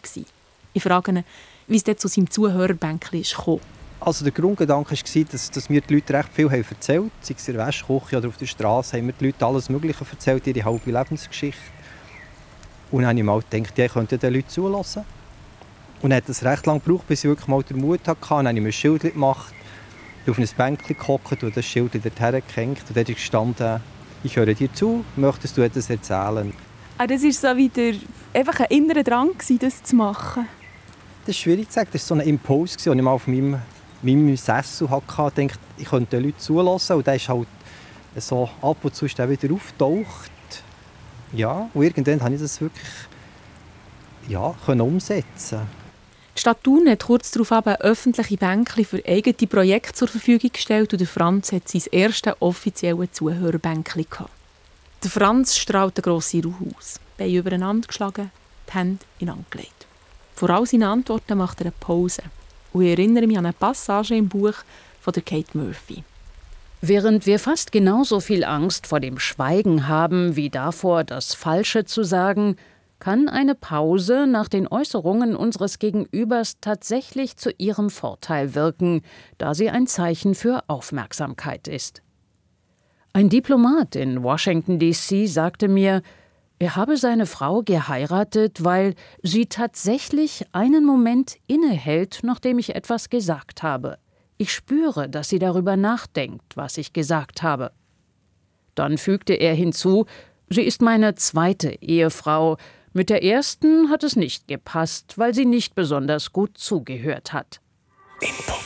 Ich 0.73 0.84
frage 0.84 1.12
ihn, 1.12 1.23
wie 1.67 1.78
es 1.78 1.84
dort 1.84 2.00
zu 2.00 2.08
seinem 2.08 2.30
Zuhörerbänkchen 2.30 3.23
kam. 3.23 3.60
Also 4.00 4.23
der 4.23 4.32
Grundgedanke 4.32 4.91
war, 4.91 5.23
dass, 5.32 5.50
dass 5.50 5.69
mir 5.69 5.82
die 5.82 5.95
Leute 5.95 6.13
recht 6.13 6.30
viel 6.32 6.52
haben 6.52 6.63
erzählt 6.63 7.00
haben. 7.00 7.12
Sei 7.21 7.36
es 7.36 7.47
in 7.47 7.56
der 7.56 7.65
Wäschküche 7.65 8.17
oder 8.17 8.28
auf 8.28 8.38
der 8.38 8.45
Straße, 8.45 8.97
haben 8.97 9.08
mir 9.08 9.13
die 9.13 9.26
Leute 9.26 9.43
alles 9.43 9.69
Mögliche 9.69 10.06
erzählt, 10.10 10.45
ihre 10.45 10.63
halbe 10.63 10.91
Lebensgeschichte. 10.91 11.60
Und 12.91 13.02
dann 13.02 13.10
habe 13.10 13.19
ich 13.19 13.26
mal 13.26 13.41
gedacht, 13.50 13.80
ich 13.80 13.91
könnte 13.91 14.17
den 14.19 14.34
Leuten 14.36 14.50
zulassen. 14.50 15.04
Und 16.04 16.12
dann 16.12 16.17
hat 16.17 16.30
es 16.30 16.45
recht 16.45 16.67
lange 16.67 16.80
gebraucht, 16.80 17.08
bis 17.08 17.23
ich 17.23 17.30
wirklich 17.30 17.47
mal 17.47 17.63
den 17.63 17.78
Mut 17.78 18.08
hatte. 18.08 18.19
Dann 18.30 18.47
habe 18.47 18.56
ich 18.56 18.62
mir 18.62 18.69
ein 18.69 18.73
Schild 18.73 19.02
gemacht, 19.02 19.54
auf 20.28 20.38
ein 20.38 20.47
Bänkchen 20.56 20.95
gehockt 20.95 21.43
und 21.43 21.58
das 21.58 21.65
Schild 21.65 21.95
dorthin 21.95 22.43
gehängt. 22.47 22.84
Und 22.88 22.95
dort 22.95 23.08
gestanden, 23.08 23.82
ich 24.28 24.36
höre 24.36 24.54
dir 24.54 24.72
zu, 24.74 25.06
möchtest 25.16 25.58
du 25.58 25.62
etwas 25.62 25.90
erzählen? 25.90 26.52
Ah, 26.98 27.08
das 27.08 27.24
war 27.24 27.32
so 27.32 27.58
wieder 27.58 27.98
einfach 28.34 28.60
ein 28.60 28.68
innerer 28.70 29.04
Drang, 29.04 29.30
das 29.60 29.84
zu 29.84 29.96
machen. 29.96 30.48
Das 31.26 31.36
ist 31.36 31.42
schwierig 31.42 31.70
zu 31.70 31.76
sagen. 31.76 31.90
Das 31.94 32.02
war 32.10 32.18
so 32.18 32.22
ein 32.22 32.28
Impuls, 32.28 32.76
den 32.76 32.98
ich 32.98 33.04
mal 33.04 33.12
auf 33.12 33.28
meinem, 33.28 33.60
meinem 34.02 34.36
Sessel 34.36 34.90
hatte. 34.90 35.42
Ich 35.42 35.48
dachte, 35.48 35.60
ich 35.78 35.86
könnte 35.86 36.18
den 36.18 36.26
Leuten 36.26 36.40
zulassen. 36.40 36.98
Und 36.98 37.08
der 37.08 37.16
ist 37.16 37.30
halt 37.30 37.48
so 38.18 38.50
ab 38.62 38.78
und 38.84 38.96
zu 38.96 39.06
ist 39.06 39.18
der 39.18 39.30
wieder 39.30 39.54
auftaucht. 39.54 40.32
Ja, 41.32 41.70
und 41.74 41.84
irgendwann 41.84 42.20
konnte 42.20 42.36
ich 42.36 42.42
das 42.42 42.60
wirklich 42.60 42.88
ja, 44.28 44.54
umsetzen. 44.68 45.62
Die 46.38 46.41
Stadt 46.41 46.63
Thun 46.63 46.88
hat 46.88 47.04
kurz 47.04 47.32
darauf 47.32 47.65
öffentliche 47.65 48.38
Bänkchen 48.38 48.86
für 48.86 49.04
eigene 49.08 49.47
Projekte 49.47 49.93
zur 49.93 50.08
Verfügung 50.08 50.52
gestellt 50.54 50.93
und 50.93 51.04
Franz 51.08 51.52
hat 51.52 51.67
sein 51.67 51.82
erstes 51.91 52.36
offizielles 52.39 53.13
Zuhörerbänkchen. 53.13 54.06
Der 55.04 55.10
Franz 55.10 55.58
strahlt 55.58 55.97
eine 55.97 56.04
grosse 56.04 56.43
Ruhe 56.43 56.76
aus, 56.78 57.00
Beine 57.17 57.38
übereinander 57.38 57.88
geschlagen, 57.88 58.30
die 58.69 58.73
Hände 58.78 59.04
ineinandergelegt. 59.17 59.88
Vor 60.36 60.52
all 60.52 60.67
seinen 60.67 60.84
Antworten 60.84 61.39
macht 61.39 61.60
er 61.60 61.67
eine 61.67 61.73
Pause. 61.80 62.21
Und 62.71 62.84
ich 62.84 62.91
erinnere 62.91 63.26
mich 63.26 63.39
an 63.39 63.47
eine 63.47 63.54
Passage 63.54 64.15
im 64.15 64.30
Buch 64.30 64.54
von 65.02 65.13
der 65.13 65.23
Kate 65.23 65.58
Murphy. 65.58 66.04
Während 66.82 67.26
wir 67.26 67.39
fast 67.39 67.71
genauso 67.71 68.19
viel 68.19 68.43
Angst 68.43 68.86
vor 68.86 69.00
dem 69.00 69.17
Schweigen 69.17 69.88
haben 69.88 70.36
wie 70.36 70.52
davor, 70.52 71.04
das 71.04 71.34
Falsche 71.34 71.86
zu 71.86 72.04
sagen, 72.04 72.58
kann 73.00 73.30
eine 73.30 73.56
Pause 73.56 74.28
nach 74.28 74.48
den 74.48 74.68
Äußerungen 74.68 75.36
unseres 75.36 75.80
Gegenübers 75.80 76.60
tatsächlich 76.62 77.38
zu 77.38 77.52
ihrem 77.58 77.90
Vorteil 77.90 78.56
wirken, 78.56 79.02
da 79.38 79.54
sie 79.54 79.70
ein 79.70 79.88
Zeichen 79.88 80.36
für 80.36 80.64
Aufmerksamkeit 80.68 81.68
ist. 81.68 82.02
Ein 83.14 83.30
Diplomat 83.30 83.96
in 83.96 84.24
Washington, 84.24 84.80
DC 84.80 85.28
sagte 85.28 85.68
mir, 85.68 86.02
er 86.60 86.76
habe 86.76 86.98
seine 86.98 87.28
Frau 87.28 87.62
geheiratet, 87.62 88.64
weil 88.64 88.96
sie 89.22 89.46
tatsächlich 89.46 90.46
einen 90.54 90.86
Moment 90.86 91.38
innehält, 91.46 92.20
nachdem 92.24 92.58
ich 92.58 92.76
etwas 92.76 93.10
gesagt 93.10 93.62
habe. 93.62 94.00
Ich 94.38 94.52
spüre, 94.52 95.08
dass 95.08 95.30
sie 95.30 95.40
darüber 95.40 95.78
nachdenkt, 95.78 96.58
was 96.58 96.78
ich 96.78 96.94
gesagt 96.94 97.44
habe. 97.44 97.72
Dann 98.74 98.98
fügte 98.98 99.34
er 99.34 99.54
hinzu, 99.54 100.06
sie 100.50 100.62
ist 100.62 100.82
meine 100.82 101.16
zweite 101.16 101.70
Ehefrau, 101.82 102.58
mit 102.98 103.12
der 103.12 103.24
ersten 103.24 103.92
hat 103.92 104.04
es 104.04 104.16
nicht 104.16 104.48
gepasst, 104.48 105.14
weil 105.18 105.32
sie 105.32 105.46
nicht 105.46 105.76
besonders 105.76 106.34
gut 106.34 106.58
zugehört 106.58 107.32
hat. 107.32 107.62
Input. 108.22 108.58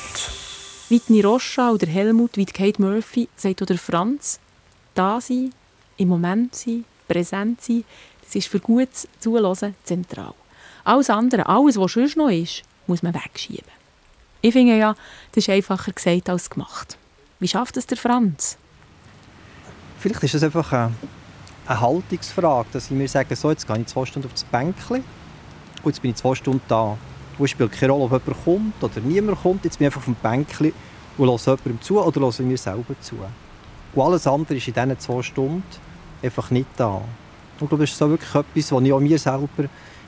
Whitney 0.89 1.19
Rocha 1.19 1.71
oder 1.71 1.85
Helmut, 1.85 2.37
wie 2.37 2.45
Kate 2.45 2.81
Murphy, 2.81 3.27
sagt 3.35 3.61
oder 3.61 3.77
Franz, 3.77 4.39
da 4.93 5.19
sein, 5.19 5.53
im 5.97 6.07
Moment 6.07 6.55
sein, 6.55 6.85
präsent 7.09 7.61
sein, 7.61 7.83
das 8.23 8.35
ist 8.35 8.47
für 8.47 8.61
gutes 8.61 9.05
Zuhören 9.19 9.75
zentral. 9.83 10.33
Alles 10.85 11.09
andere, 11.09 11.47
alles, 11.47 11.77
was 11.77 11.91
sonst 11.91 12.15
noch 12.15 12.29
ist, 12.29 12.63
muss 12.87 13.03
man 13.03 13.13
wegschieben. 13.13 13.71
Ich 14.39 14.53
finde 14.53 14.77
ja, 14.77 14.95
das 15.33 15.43
ist 15.43 15.49
einfacher 15.49 15.91
gesagt 15.91 16.29
als 16.29 16.49
gemacht. 16.49 16.97
Wie 17.39 17.49
schafft 17.49 17.75
es 17.75 17.85
der 17.85 17.97
Franz? 17.97 18.57
Vielleicht 19.99 20.23
ist 20.23 20.35
es 20.35 20.43
einfach 20.43 20.91
eine, 21.71 21.81
Haltungsfrage, 21.81 22.67
dass 22.73 22.85
ich 22.85 22.91
mir 22.91 23.07
sage, 23.07 23.35
so, 23.35 23.49
jetzt 23.49 23.67
gehe 23.67 23.77
ich 23.77 23.87
zwei 23.87 24.05
Stunden 24.05 24.27
auf 24.27 24.33
das 24.33 24.43
Bänkchen 24.43 25.03
und 25.83 25.85
jetzt 25.85 26.01
bin 26.01 26.11
ich 26.11 26.17
zwei 26.17 26.35
Stunden 26.35 26.61
da. 26.67 26.97
Und 27.37 27.45
es 27.45 27.51
spielt 27.51 27.71
keine 27.71 27.93
Rolle, 27.93 28.05
ob 28.05 28.11
jemand 28.11 28.43
kommt 28.43 28.83
oder 28.83 29.01
niemand 29.01 29.41
kommt. 29.41 29.63
Jetzt 29.63 29.79
bin 29.79 29.87
ich 29.87 29.93
einfach 29.93 30.01
auf 30.01 30.05
dem 30.05 30.15
Bänkchen 30.15 30.73
und 31.17 31.27
höre 31.27 31.37
jemandem 31.37 31.81
zu 31.81 32.01
oder 32.01 32.21
höre 32.21 32.41
mir 32.41 32.57
selber 32.57 32.95
zu. 32.99 33.15
Und 33.93 34.03
alles 34.03 34.27
andere 34.27 34.55
ist 34.55 34.67
in 34.67 34.73
diesen 34.73 34.99
zwei 34.99 35.21
Stunden 35.21 35.63
einfach 36.21 36.51
nicht 36.51 36.67
da. 36.77 37.01
ich 37.53 37.67
glaube, 37.67 37.83
das 37.83 37.91
ist 37.91 37.97
so 37.97 38.09
wirklich 38.09 38.29
etwas, 38.29 38.71
was 38.71 38.83
ich 38.83 38.93
auch 38.93 38.99
mir 38.99 39.19
selber 39.19 39.47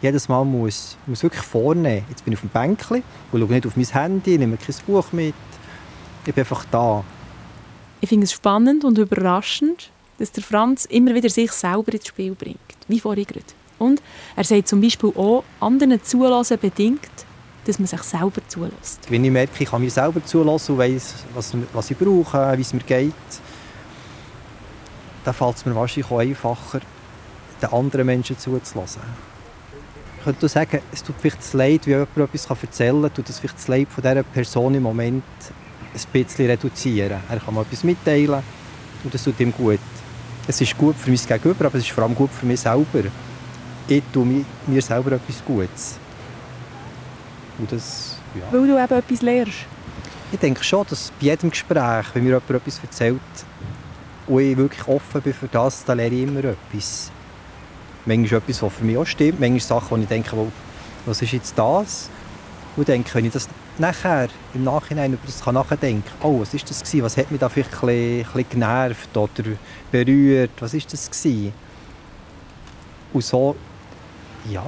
jedes 0.02 0.28
Mal 0.28 0.43
muss, 0.43 0.97
muss 1.06 1.23
wirklich 1.23 1.41
vornehmen 1.41 2.06
Jetzt 2.10 2.26
bin 2.26 2.34
ich 2.34 2.38
auf 2.38 2.41
dem 2.41 2.49
Bänkchen 2.49 3.04
und 3.32 3.39
schaue 3.39 3.49
nicht 3.49 3.65
auf 3.65 3.78
mein 3.78 3.86
Handy, 3.86 4.38
nehme 4.38 4.58
kein 4.58 4.76
Buch 4.86 5.12
mit. 5.13 5.34
Ich 6.26 6.34
bin 6.34 6.41
einfach 6.41 6.65
da. 6.69 7.04
Ich 8.02 8.10
finde 8.10 8.26
es 8.26 8.34
spannend 8.34 8.84
und 8.84 8.97
überraschend, 8.97 9.92
dass 10.17 10.32
der 10.32 10.43
Franz 10.43 10.86
immer 10.86 11.13
wieder 11.13 11.30
sich 11.30 11.52
selber 11.52 11.93
ins 11.93 12.08
Spiel 12.08 12.36
bringt, 12.36 12.60
wie 12.88 12.99
vorhin 12.99 13.26
gerade. 13.26 13.45
Und 13.80 14.02
er 14.36 14.43
sagt 14.43 14.67
zum 14.67 14.82
Beispiel 14.82 15.12
auch, 15.15 15.43
anderen 15.60 16.02
zulassen 16.04 16.58
bedingt, 16.60 17.10
dass 17.65 17.80
man 17.80 17.88
sich 17.88 18.02
selber 18.04 18.41
zulässt. 18.47 19.10
Wenn 19.10 19.23
ich 19.26 19.32
merke, 19.32 19.63
ich 19.63 19.69
kann 19.69 19.82
mir 19.82 19.89
selber 19.89 20.23
zulassen 20.23 20.73
und 20.73 20.80
weiss, 20.80 21.15
was, 21.34 21.54
was 21.73 21.91
ich 21.91 21.97
brauche, 21.97 22.58
wie 22.58 22.62
es 22.62 22.73
mir 22.73 22.82
geht, 22.82 23.13
dann 25.23 25.34
fällt 25.34 25.56
es 25.56 25.65
mir 25.65 25.76
wahrscheinlich 25.76 26.12
auch 26.12 26.19
einfacher, 26.19 26.82
den 27.62 27.71
anderen 27.71 28.06
Menschen 28.06 28.38
zuzulassen. 28.38 29.02
Ich 30.17 30.23
könnte 30.23 30.47
sagen, 30.47 30.80
es 30.91 31.04
tut 31.04 31.15
vielleicht 31.19 31.39
das 31.39 31.54
Leid, 31.54 31.86
wie 31.86 31.91
jemand 31.91 32.17
etwas 32.17 32.49
erzählen 32.49 33.02
kann, 33.02 33.13
tut 33.13 33.28
das 33.28 33.39
vielleicht 33.39 33.58
das 33.58 33.67
Leid 33.67 33.88
von 33.89 34.04
dieser 34.04 34.23
Person 34.23 34.76
im 34.76 34.84
Moment 34.84 35.23
ein 35.93 36.02
bisschen 36.12 36.47
reduzieren. 36.47 37.19
Er 37.30 37.39
kann 37.39 37.54
mal 37.54 37.62
etwas 37.62 37.84
mitteilen 37.84 38.41
und 39.04 39.13
das 39.13 39.23
tut 39.23 39.39
ihm 39.39 39.52
gut. 39.52 39.80
Es 40.47 40.60
ist 40.60 40.77
gut 40.77 40.95
für 40.95 41.10
mein 41.10 41.19
Gegenüber, 41.19 41.65
aber 41.65 41.77
es 41.77 41.86
ist 41.86 41.91
vor 41.91 42.03
allem 42.03 42.15
gut 42.15 42.29
für 42.32 42.45
mich 42.45 42.60
selber. 42.60 43.10
Ich 43.88 44.03
tue 44.12 44.45
mir 44.67 44.82
selber 44.82 45.13
etwas 45.13 45.43
Gutes. 45.45 45.97
Und 47.58 47.71
das, 47.71 48.17
ja. 48.36 48.41
Weil 48.51 48.67
du 48.67 48.84
eben 48.84 48.93
etwas 48.99 49.21
lernst? 49.21 49.65
Ich 50.32 50.39
denke 50.39 50.63
schon, 50.63 50.86
dass 50.89 51.12
bei 51.19 51.27
jedem 51.27 51.51
Gespräch, 51.51 52.06
wenn 52.13 52.23
mir 52.23 52.29
jemand 52.29 52.49
etwas 52.49 52.79
erzählt, 52.79 53.19
und 54.27 54.39
ich 54.39 54.58
wirklich 54.58 54.88
offen 54.88 55.21
bin 55.21 55.34
für 55.34 55.47
das, 55.47 55.86
dann 55.86 55.97
lerne 55.97 56.15
ich 56.15 56.23
immer 56.23 56.43
etwas. 56.43 57.12
Manchmal 58.06 58.39
etwas, 58.39 58.62
was 58.63 58.73
für 58.73 58.84
mich 58.84 58.97
auch 58.97 59.06
stimmt, 59.06 59.39
manchmal 59.39 59.60
Sachen, 59.60 59.91
wo 59.91 60.01
ich 60.01 60.08
denke, 60.08 60.36
was 61.06 61.21
ist 61.21 61.32
jetzt 61.32 61.58
das? 61.58 62.10
Und 62.75 62.88
denke, 62.88 63.13
wenn 63.13 63.25
ich 63.25 63.34
das 63.34 63.47
nachher 63.80 64.30
im 64.54 64.64
Nachhinein 64.64 65.14
über 65.14 65.22
das 65.26 65.46
nachdenken 65.46 66.04
kann, 66.22 66.32
oh, 66.32 66.42
was 66.42 66.54
ist 66.54 66.70
das 66.70 66.84
gewesen? 66.84 67.04
Was 67.04 67.18
hat 67.18 67.32
mich 67.32 67.40
da 67.40 67.50
vielleicht 67.50 67.74
ein 67.74 67.80
bisschen, 67.80 68.20
ein 68.20 68.24
bisschen 68.24 68.50
genervt 68.50 69.18
oder 69.18 69.44
berührt? 69.92 70.52
Was 70.60 70.74
ist 70.74 70.92
das 70.94 71.10
gewesen? 71.10 71.54
Und 73.14 73.24
so, 73.24 73.56
ja, 74.50 74.64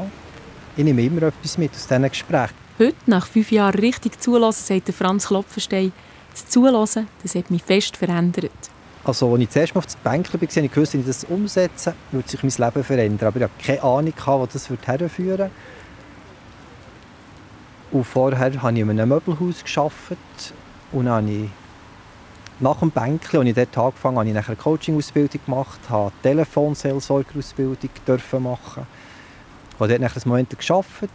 ich 0.78 0.84
nehme 0.84 1.04
immer 1.04 1.24
etwas 1.24 1.58
mit 1.58 1.72
aus 1.72 1.88
diesen 1.88 2.10
Gesprächen. 2.10 2.54
Heute, 2.78 2.96
nach 3.06 3.28
fünf 3.28 3.52
Jahren 3.52 3.80
richtig 3.80 4.20
zulassen, 4.22 4.64
sagt 4.66 4.94
Franz 4.94 5.28
Klopfenstein, 5.28 5.94
das 6.32 6.48
Zulassen, 6.48 7.08
das 7.24 7.36
hat 7.36 7.50
mich 7.50 7.64
fest 7.64 7.96
verändert. 7.96 8.52
Also, 9.06 9.32
als 9.32 9.42
ich 9.42 9.50
zuerst 9.50 9.76
mal 9.76 9.80
auf 9.80 9.86
das 9.86 9.96
Bänkchen 9.96 10.42
war, 10.42 10.48
habe 10.48 10.66
ich 10.66 10.72
gewusst, 10.72 10.94
wenn 10.94 11.02
ich 11.02 11.08
das 11.08 11.24
umsetze, 11.26 11.94
würde 12.12 12.28
sich 12.28 12.44
mein 12.44 12.52
Leben 12.68 12.84
verändern. 12.84 13.28
Aber 13.28 13.38
ich 13.38 13.44
hatte 13.44 13.64
keine 13.64 13.84
Ahnung, 13.84 14.14
wo 14.26 14.46
das 14.46 14.70
herführen 14.70 15.12
würde. 15.18 15.52
Und 17.92 18.04
vorher 18.04 18.40
habe 18.40 18.56
ich 18.56 18.82
in 18.82 18.90
einem 18.90 19.10
Möbelhaus 19.10 19.64
gearbeitet. 19.64 20.54
Und 20.92 21.06
dann 21.06 21.26
habe 21.26 21.32
ich 21.32 21.50
nach 22.60 22.80
dem 22.80 22.92
Bänkchen, 22.92 23.40
als 23.42 23.50
ich 23.50 23.56
dort 23.56 23.78
angefangen 23.78 24.18
habe, 24.18 24.30
habe 24.30 24.40
ich 24.40 24.48
eine 24.48 24.56
Coaching-Ausbildung 24.56 25.42
gemacht, 25.46 25.80
habe 25.90 26.12
Telefonseelsorger-Ausbildung 26.24 27.90
machen. 28.42 28.88
Ich 29.74 29.80
habe 29.80 30.00
dort 30.00 30.02
einen 30.02 30.22
Moment 30.26 30.58
gearbeitet. 30.58 31.10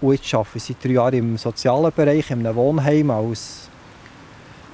Und 0.00 0.12
jetzt 0.12 0.34
arbeite 0.34 0.58
ich 0.58 0.64
seit 0.64 0.84
drei 0.84 0.90
Jahren 0.90 1.14
im 1.14 1.36
sozialen 1.36 1.92
Bereich, 1.92 2.30
in 2.30 2.46
einem 2.46 2.56
Wohnheim 2.56 3.10
als 3.10 3.68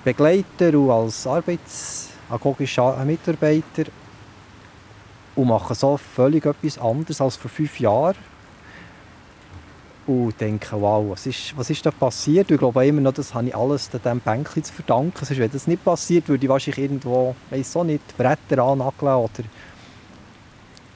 Begleiter 0.04 0.78
und 0.78 0.90
als 0.90 1.26
arbeitsagogischer 1.26 3.02
Mitarbeiter. 3.04 3.90
Und 5.34 5.48
mache 5.48 5.74
so 5.74 5.96
völlig 5.96 6.44
etwas 6.44 6.78
anderes 6.78 7.20
als 7.20 7.36
vor 7.36 7.50
fünf 7.50 7.80
Jahren 7.80 8.16
und 10.06 10.38
denke, 10.40 10.80
wow, 10.80 11.10
was 11.10 11.26
ist, 11.26 11.56
was 11.56 11.70
ist 11.70 11.84
da 11.84 11.90
passiert? 11.90 12.50
Ich 12.50 12.58
glaube 12.58 12.86
immer 12.86 13.00
noch, 13.00 13.12
das 13.12 13.32
habe 13.34 13.48
ich 13.48 13.56
alles 13.56 13.88
diesem 13.88 14.20
Bänkchen 14.20 14.62
zu 14.62 14.72
verdanken. 14.72 15.24
Sonst, 15.24 15.38
wenn 15.38 15.50
das 15.50 15.66
nicht 15.66 15.84
passiert, 15.84 16.28
würde 16.28 16.44
ich 16.44 16.50
wahrscheinlich 16.50 16.84
irgendwo, 16.84 17.34
weiss 17.50 17.74
auch 17.76 17.84
nicht, 17.84 18.16
Bretter 18.16 18.62
annageln 18.62 19.14
oder... 19.14 19.44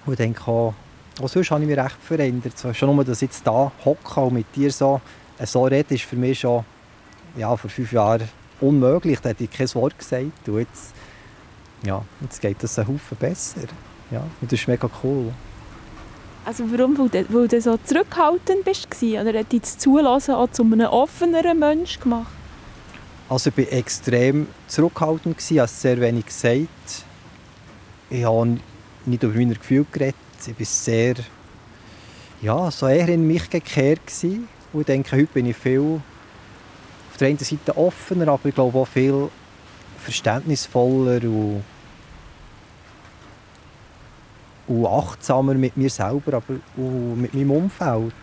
Und 0.06 0.18
denke 0.18 0.42
auch, 0.48 0.74
auch 1.20 1.28
sonst 1.28 1.50
habe 1.50 1.62
ich 1.62 1.68
mich 1.68 1.78
recht 1.78 1.96
verändert. 2.00 2.54
Schon 2.72 2.94
nur, 2.94 3.04
dass 3.04 3.22
ich 3.22 3.28
jetzt 3.28 3.42
hier 3.44 3.72
hocke 3.84 4.20
und 4.20 4.34
mit 4.34 4.46
dir 4.54 4.70
so, 4.70 5.00
äh, 5.38 5.46
so 5.46 5.64
rede, 5.64 5.94
ist 5.94 6.04
für 6.04 6.16
mich 6.16 6.40
schon 6.40 6.64
ja, 7.36 7.54
vor 7.56 7.68
fünf 7.68 7.92
Jahren 7.92 8.28
unmöglich. 8.60 9.20
Da 9.20 9.30
hätte 9.30 9.44
ich 9.44 9.50
kein 9.50 9.72
Wort 9.74 9.98
gesagt. 9.98 10.48
Und 10.48 10.58
jetzt, 10.58 10.94
ja, 11.84 12.02
jetzt 12.20 12.40
geht 12.40 12.62
das 12.62 12.78
einen 12.78 12.88
Haufen 12.88 13.16
besser. 13.18 13.62
Ja, 14.10 14.20
und 14.40 14.50
das 14.50 14.60
ist 14.60 14.68
mega 14.68 14.88
cool. 15.02 15.32
Also 16.48 16.64
warum? 16.72 16.96
Weil 16.96 17.10
du, 17.10 17.34
weil 17.34 17.46
du 17.46 17.60
so 17.60 17.76
zurückhaltend 17.76 18.64
bist 18.64 18.88
oder 19.02 19.38
hat 19.38 19.52
dich 19.52 19.60
das 19.60 19.76
Zulassen 19.76 20.34
auch 20.34 20.50
zu 20.50 20.62
einem 20.62 20.86
offeneren 20.86 21.58
Menschen 21.58 22.00
gemacht? 22.00 22.32
Also 23.28 23.50
ich 23.54 23.58
war 23.58 23.78
extrem 23.78 24.46
zurückhaltend, 24.66 25.36
als 25.58 25.82
sehr 25.82 26.00
wenig 26.00 26.24
gesagt. 26.24 27.04
Ich 28.08 28.24
habe 28.24 28.56
nicht 29.04 29.22
über 29.22 29.34
meine 29.34 29.56
Gefühle 29.56 29.84
geredet. 29.92 30.16
Ich 30.46 30.58
war 30.58 30.64
sehr, 30.64 31.16
ja, 32.40 32.70
so 32.70 32.86
eher 32.86 33.10
in 33.10 33.26
mich 33.26 33.50
gekehrt. 33.50 34.06
Gewesen. 34.06 34.48
Und 34.72 34.80
ich 34.80 34.86
denke, 34.86 35.16
heute 35.16 35.26
bin 35.26 35.44
ich 35.44 35.56
viel 35.58 36.00
auf 37.10 37.16
der 37.18 37.28
einen 37.28 37.36
Seite 37.36 37.76
offener, 37.76 38.28
aber 38.28 38.48
ich 38.48 38.54
glaube 38.54 38.78
auch 38.78 38.88
viel 38.88 39.28
verständnisvoller 39.98 41.22
und 41.24 41.62
und 44.68 44.86
achtsamer 44.86 45.54
mit 45.54 45.76
mir 45.76 45.90
selber, 45.90 46.34
aber 46.34 46.54
auch 46.76 47.16
mit 47.16 47.34
meinem 47.34 47.50
Umfeld. 47.50 48.14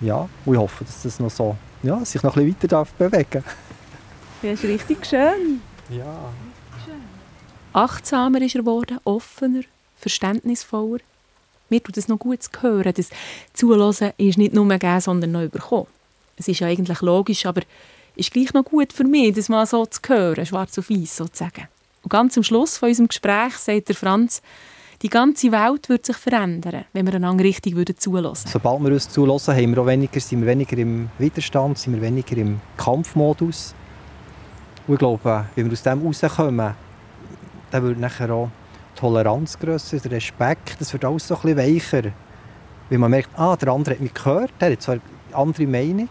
Ja, 0.00 0.28
und 0.44 0.54
ich 0.54 0.60
hoffe, 0.60 0.84
dass 0.84 1.02
das 1.02 1.18
noch 1.20 1.30
so, 1.30 1.56
ja, 1.82 2.04
sich 2.04 2.22
noch 2.22 2.36
ein 2.36 2.44
bisschen 2.44 2.56
weiter 2.56 2.68
darf 2.68 2.92
bewegen 2.92 3.42
Ja, 4.42 4.52
ist 4.52 4.64
richtig 4.64 5.04
schön. 5.06 5.62
Ja. 5.90 6.30
Achtsamer 7.72 8.40
ist 8.42 8.54
er 8.54 8.60
geworden, 8.60 8.98
offener, 9.04 9.62
verständnisvoller. 9.96 11.00
Mir 11.68 11.82
tut 11.82 11.96
es 11.96 12.08
noch 12.08 12.18
gut 12.18 12.42
zu 12.42 12.50
hören. 12.60 12.92
Das 12.94 13.10
Zulassen 13.54 14.12
ist 14.18 14.38
nicht 14.38 14.54
nur 14.54 14.68
gegeben, 14.68 15.00
sondern 15.00 15.32
noch 15.32 15.42
überkommen. 15.42 15.86
Es 16.36 16.48
ist 16.48 16.60
ja 16.60 16.68
eigentlich 16.68 17.00
logisch, 17.00 17.46
aber 17.46 17.62
ist 18.14 18.30
gleich 18.32 18.52
noch 18.52 18.64
gut 18.64 18.92
für 18.92 19.04
mich, 19.04 19.34
das 19.34 19.48
mal 19.48 19.66
so 19.66 19.84
zu 19.86 20.00
hören, 20.06 20.46
schwarz 20.46 20.78
auf 20.78 20.90
weiß 20.90 21.16
sozusagen. 21.16 21.68
Und 22.06 22.10
ganz 22.10 22.36
am 22.36 22.44
Schluss 22.44 22.78
von 22.78 22.88
unserem 22.88 23.08
Gespräch 23.08 23.56
sagt 23.56 23.88
der 23.88 23.96
Franz, 23.96 24.40
die 25.02 25.08
ganze 25.08 25.50
Welt 25.50 25.88
würde 25.88 26.06
sich 26.06 26.16
verändern, 26.16 26.84
wenn 26.92 27.04
wir 27.04 27.14
einander 27.14 27.42
richtig 27.42 27.74
zulassen 27.98 28.44
würden. 28.44 28.52
Sobald 28.52 28.84
wir 28.84 28.92
uns 28.92 29.08
zulassen, 29.08 29.56
haben 29.56 29.74
wir 29.74 29.82
auch 29.82 29.86
weniger, 29.88 30.20
sind 30.20 30.40
wir 30.40 30.46
weniger 30.46 30.78
im 30.78 31.10
Widerstand, 31.18 31.78
sind 31.78 31.94
wir 31.94 32.02
weniger 32.02 32.36
im 32.36 32.60
Kampfmodus. 32.76 33.74
Und 34.86 34.94
ich 34.94 34.98
glaube, 35.00 35.46
wenn 35.56 35.66
wir 35.66 35.72
aus 35.72 35.82
dem 35.82 36.06
rauskommen, 36.06 36.74
dann 37.72 37.82
wird 37.82 37.98
nachher 37.98 38.30
auch 38.30 38.50
Toleranz 38.94 39.58
grösser, 39.58 39.98
der 39.98 40.12
Respekt, 40.12 40.76
das 40.78 40.92
wird 40.92 41.04
alles 41.04 41.26
so 41.26 41.34
ein 41.34 41.40
bisschen 41.42 41.58
weicher. 41.58 42.12
Weil 42.88 42.98
man 42.98 43.10
merkt, 43.10 43.30
ah, 43.36 43.56
der 43.56 43.72
andere 43.72 43.96
hat 43.96 44.00
mich 44.00 44.14
gehört, 44.14 44.52
der 44.60 44.70
hat 44.70 44.80
zwar 44.80 44.94
eine 44.94 45.36
andere 45.36 45.66
Meinung. 45.66 46.08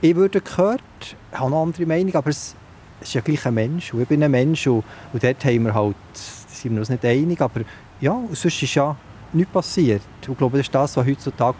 Ich 0.00 0.16
würde 0.16 0.40
gehört, 0.40 0.82
habe 1.30 1.46
eine 1.46 1.56
andere 1.56 1.86
Meinung, 1.86 2.16
aber 2.16 2.30
es 2.30 2.56
es 3.00 3.08
ist 3.08 3.14
ja 3.14 3.20
gleich 3.20 3.44
ein 3.46 3.54
Mensch 3.54 3.92
und 3.92 4.02
ich 4.02 4.08
bin 4.08 4.22
ein 4.22 4.30
Mensch 4.30 4.66
und, 4.66 4.84
und 5.12 5.22
dort 5.22 5.44
haben 5.44 5.64
wir 5.64 5.74
halt, 5.74 5.96
sind 6.12 6.72
wir 6.72 6.80
uns 6.80 6.88
nicht 6.88 7.04
einig, 7.04 7.40
aber 7.40 7.60
ja, 8.00 8.18
sonst 8.32 8.62
ist 8.62 8.74
ja 8.74 8.96
nichts 9.32 9.52
passiert. 9.52 10.02
Und 10.26 10.32
ich 10.32 10.38
glaube, 10.38 10.58
das 10.58 10.66
ist 10.66 10.74
das, 10.74 10.96
was 10.96 11.06
heutzutage 11.06 11.58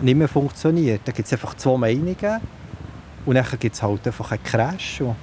nicht 0.00 0.16
mehr 0.16 0.28
funktioniert. 0.28 1.02
Da 1.04 1.12
gibt 1.12 1.26
es 1.26 1.32
einfach 1.32 1.54
zwei 1.54 1.76
Meinungen 1.76 2.40
und 3.24 3.34
dann 3.34 3.44
gibt 3.58 3.74
es 3.74 3.82
halt 3.82 4.06
einfach 4.06 4.30
einen 4.30 4.42
Crash 4.42 5.00
und 5.00 5.16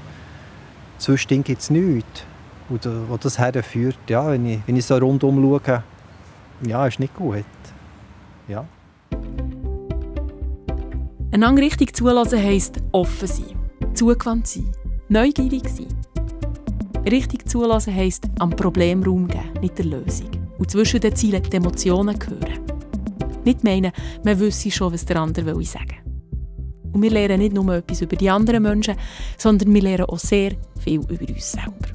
zwischendrin 0.98 1.44
gibt 1.44 1.62
es 1.62 1.70
nichts. 1.70 2.24
Und 2.70 2.86
wo 3.10 3.18
das 3.18 3.38
herführt, 3.38 3.98
ja, 4.08 4.32
wenn 4.32 4.46
ich, 4.46 4.60
wenn 4.66 4.76
ich 4.78 4.86
so 4.86 4.98
rundum 4.98 5.42
schaue, 5.42 5.84
ja, 6.66 6.88
ist 6.88 7.00
nicht 7.00 7.16
gut. 7.16 7.44
Ja. 8.48 8.66
Eine 11.32 11.58
richtig 11.58 11.96
zulassen 11.96 12.42
heisst 12.42 12.80
offen 12.92 13.28
sein, 13.28 13.56
zugewandt 13.96 14.48
sein 14.48 14.72
Neugierig 15.10 15.68
sein. 15.70 15.88
Richtig 17.06 17.48
zulassen 17.48 17.94
heisst 17.94 18.24
am 18.40 18.50
Problem 18.50 19.04
Raum 19.04 19.28
geben, 19.28 19.54
nicht 19.62 19.78
der 19.78 19.86
Lösung. 19.86 20.32
Und 20.58 20.72
zwischen 20.72 21.02
den 21.02 21.16
Zielen 21.16 21.44
die 21.44 21.58
Emotionen 21.58 22.18
hören. 22.18 22.60
Nicht 23.44 23.64
meinen, 23.64 23.92
man 24.24 24.40
wüsste 24.40 24.72
schon, 24.72 24.94
was 24.94 25.06
der 25.06 25.18
andere 25.18 25.46
will 25.46 25.66
sagen 25.66 25.98
Und 26.94 27.02
wir 27.02 27.12
lernen 27.12 27.40
nicht 27.40 27.54
nur 27.54 27.76
etwas 27.76 28.02
über 28.02 28.16
die 28.16 28.30
anderen 28.30 28.64
Menschen, 28.64 28.96
sondern 29.38 29.74
wir 29.74 29.82
lernen 29.82 30.06
auch 30.06 30.20
sehr 30.20 30.54
viel 30.80 31.02
über 31.02 31.28
uns 31.28 31.52
selber. 31.52 31.90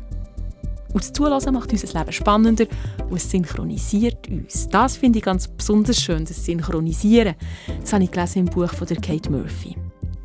Und 0.93 1.03
das 1.03 1.13
Zulassen 1.13 1.55
macht 1.55 1.73
unser 1.73 1.99
Leben 1.99 2.13
spannender 2.13 2.67
und 3.09 3.17
es 3.17 3.31
synchronisiert 3.31 4.29
uns. 4.29 4.69
Das 4.69 4.97
finde 4.97 5.19
ich 5.19 5.25
ganz 5.25 5.49
besonders 5.49 6.01
schön, 6.01 6.25
das 6.25 6.45
Synchronisieren. 6.45 7.35
Das 7.81 7.93
habe 7.95 8.05
ich 8.05 8.11
gelesen 8.11 8.41
im 8.41 8.47
Buch 8.47 8.71
von 8.71 8.87
Kate 8.87 9.31
Murphy. 9.31 9.77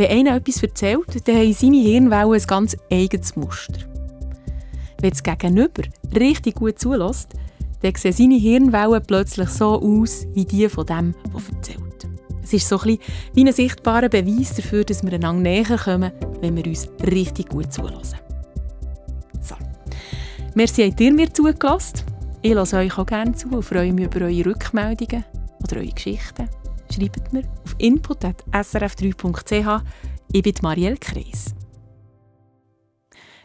Wenn 0.04 0.28
einer 0.28 0.36
etwas 0.36 0.62
erzählt, 0.62 1.26
dann 1.26 1.38
haben 1.38 1.54
seine 1.54 1.78
Hirnwellen 1.78 2.34
ein 2.34 2.42
ganz 2.46 2.76
eigenes 2.92 3.38
Muster. 3.38 3.80
Wenn 5.00 5.12
das 5.12 5.24
Gegenüber 5.24 5.84
richtig 6.14 6.56
gut 6.56 6.78
zulässt, 6.78 7.30
dann 7.82 7.96
sehen 7.96 8.12
seine 8.12 8.36
Hirnwellen 8.36 9.02
plötzlich 9.08 9.48
so 9.48 9.82
aus 9.82 10.28
wie 10.34 10.44
die 10.44 10.68
von 10.68 10.86
dem, 10.86 11.16
der 11.34 11.56
erzählt. 11.56 12.08
Es 12.44 12.52
ist 12.52 12.68
so 12.68 12.80
ein 12.82 12.98
wie 13.34 13.46
ein 13.46 13.54
sichtbarer 13.54 14.10
Beweis 14.10 14.54
dafür, 14.54 14.84
dass 14.84 15.04
wir 15.04 15.14
einander 15.14 15.42
näher 15.42 15.78
kommen, 15.78 16.12
wenn 16.42 16.58
wir 16.58 16.66
uns 16.66 16.90
richtig 17.10 17.48
gut 17.48 17.72
zulassen. 17.72 18.20
So. 19.40 19.56
Merci, 20.54 20.90
habt 20.90 21.00
ihr 21.00 21.14
mir 21.14 21.34
zugelassen. 21.34 22.02
Ich 22.42 22.54
lasse 22.54 22.76
euch 22.76 22.98
auch 22.98 23.06
gerne 23.06 23.32
zu 23.32 23.48
und 23.48 23.64
freue 23.64 23.94
mich 23.94 24.08
über 24.08 24.26
eure 24.26 24.48
Rückmeldungen 24.48 25.24
oder 25.64 25.78
eure 25.78 25.88
Geschichten 25.88 26.50
schreibt 26.94 27.34
mir 27.34 27.44
auf 27.64 27.76
input.srf3.ch. 27.78 29.84
Ich 30.32 30.44
bin 30.44 30.54
Marielle 30.62 30.98
Kreis. 30.98 31.54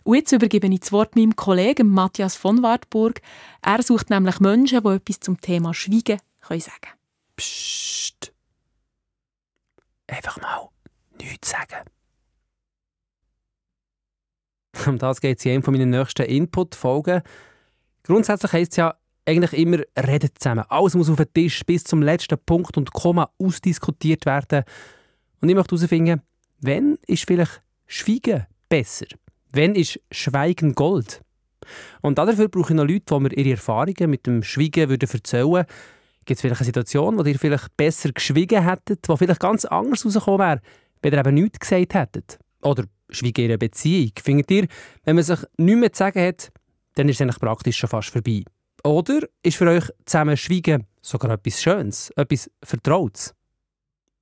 Und 0.05 0.17
jetzt 0.17 0.33
übergebe 0.33 0.69
ich 0.69 0.81
das 0.81 0.93
Wort 0.93 1.17
meinem 1.17 1.37
Kollegen 1.37 1.89
Matthias 1.89 2.35
von 2.35 2.63
Wartburg. 2.63 3.21
Er 3.61 3.83
sucht 3.83 4.09
nämlich 4.11 4.41
Menschen, 4.41 4.83
die 4.83 4.89
etwas 4.89 5.21
zum 5.21 5.39
Thema 5.41 5.75
Schweigen 5.75 6.19
können 6.41 6.61
sagen. 6.61 6.93
Psst. 7.37 8.33
Einfach 10.07 10.41
mal 10.41 10.69
nichts 11.21 11.51
sagen. 11.51 11.85
Um 14.87 14.99
das 14.99 15.21
geht 15.21 15.39
es 15.39 15.45
in 15.45 15.53
einem 15.53 15.63
meiner 15.67 15.99
nächsten 15.99 16.25
Input-Folgen. 16.25 17.23
Grundsätzlich 18.05 18.53
heisst 18.53 18.73
es 18.73 18.77
ja, 18.77 18.95
eigentlich 19.29 19.53
immer 19.53 19.79
reden 19.97 20.31
zusammen. 20.35 20.65
Alles 20.69 20.95
muss 20.95 21.11
auf 21.11 21.17
den 21.17 21.33
Tisch 21.33 21.65
bis 21.65 21.85
zum 21.85 22.03
letzten 22.03 22.39
Punkt 22.45 22.77
und 22.77 22.93
Komma 22.93 23.31
ausdiskutiert 23.39 24.27
werden. 24.27 24.65
Und 25.41 25.49
ich 25.49 25.55
möchte 25.55 25.77
herausfinden, 25.77 26.23
wenn 26.61 26.99
ist 27.07 27.27
vielleicht 27.27 27.63
Schweigen 27.87 28.47
besser? 28.69 29.07
Wenn 29.53 29.75
ist 29.75 30.01
Schweigen 30.11 30.75
Gold? 30.75 31.23
Und 32.01 32.19
dafür 32.19 32.49
brauche 32.49 32.73
ich 32.73 32.77
noch 32.77 32.87
Leute, 32.87 33.05
die 33.11 33.21
mir 33.21 33.33
ihre 33.33 33.51
Erfahrungen 33.51 34.11
mit 34.11 34.27
dem 34.27 34.43
Schweigen 34.43 34.91
erzählen 34.91 35.49
würden. 35.49 35.67
Gibt 36.25 36.37
es 36.37 36.41
vielleicht 36.41 36.61
eine 36.61 36.67
Situation, 36.67 37.19
wo 37.19 37.25
ihr 37.25 37.39
vielleicht 37.39 37.77
besser 37.77 38.13
geschwiegen 38.13 38.65
hättet, 38.65 39.09
wo 39.09 39.17
vielleicht 39.17 39.41
ganz 39.41 39.65
anders 39.65 40.05
rausgekommen 40.05 40.41
wäre, 40.41 40.61
wenn 41.03 41.13
ihr 41.13 41.19
eben 41.19 41.35
nichts 41.35 41.61
gesagt 41.61 41.95
hättet? 41.95 42.39
Oder 42.63 42.85
schwiegen 43.11 43.45
in 43.45 43.51
einer 43.51 43.59
Beziehung? 43.59 44.13
Findet 44.23 44.51
ihr, 44.51 44.67
wenn 45.05 45.17
man 45.17 45.25
sich 45.25 45.39
nichts 45.57 45.81
mehr 45.81 45.93
zu 45.93 45.99
sagen 45.99 46.21
hat, 46.21 46.51
dann 46.95 47.09
ist 47.09 47.17
es 47.17 47.23
eigentlich 47.23 47.41
praktisch 47.41 47.77
schon 47.77 47.89
fast 47.89 48.11
vorbei? 48.11 48.43
Oder 48.89 49.21
ist 49.43 49.59
für 49.59 49.69
euch 49.69 49.85
zusammen 50.07 50.39
Schweigen 50.39 50.87
sogar 51.03 51.33
etwas 51.33 51.61
Schönes, 51.61 52.09
etwas 52.17 52.51
Vertrautes? 52.65 53.35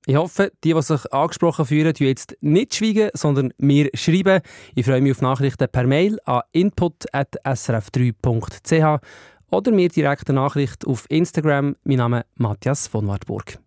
Ich 0.05 0.17
hoffe, 0.17 0.51
die, 0.61 0.73
die 0.73 0.81
sich 0.81 1.13
angesprochen 1.13 1.65
fühlen, 1.65 1.93
die 1.93 2.03
jetzt 2.03 2.35
nicht 2.41 2.75
schweigen, 2.75 3.09
sondern 3.13 3.53
mir 3.57 3.89
schreiben. 3.93 4.41
Ich 4.75 4.85
freue 4.85 4.99
mich 4.99 5.13
auf 5.13 5.21
Nachrichten 5.21 5.69
per 5.69 5.87
Mail 5.87 6.19
an 6.25 6.41
input.srf3.ch 6.51 9.01
oder 9.51 9.71
mir 9.71 9.87
direkt 9.87 10.29
eine 10.29 10.41
Nachricht 10.41 10.85
auf 10.85 11.05
Instagram. 11.07 11.77
Mein 11.85 11.99
Name 11.99 12.19
ist 12.19 12.25
Matthias 12.35 12.87
von 12.87 13.07
Wartburg. 13.07 13.59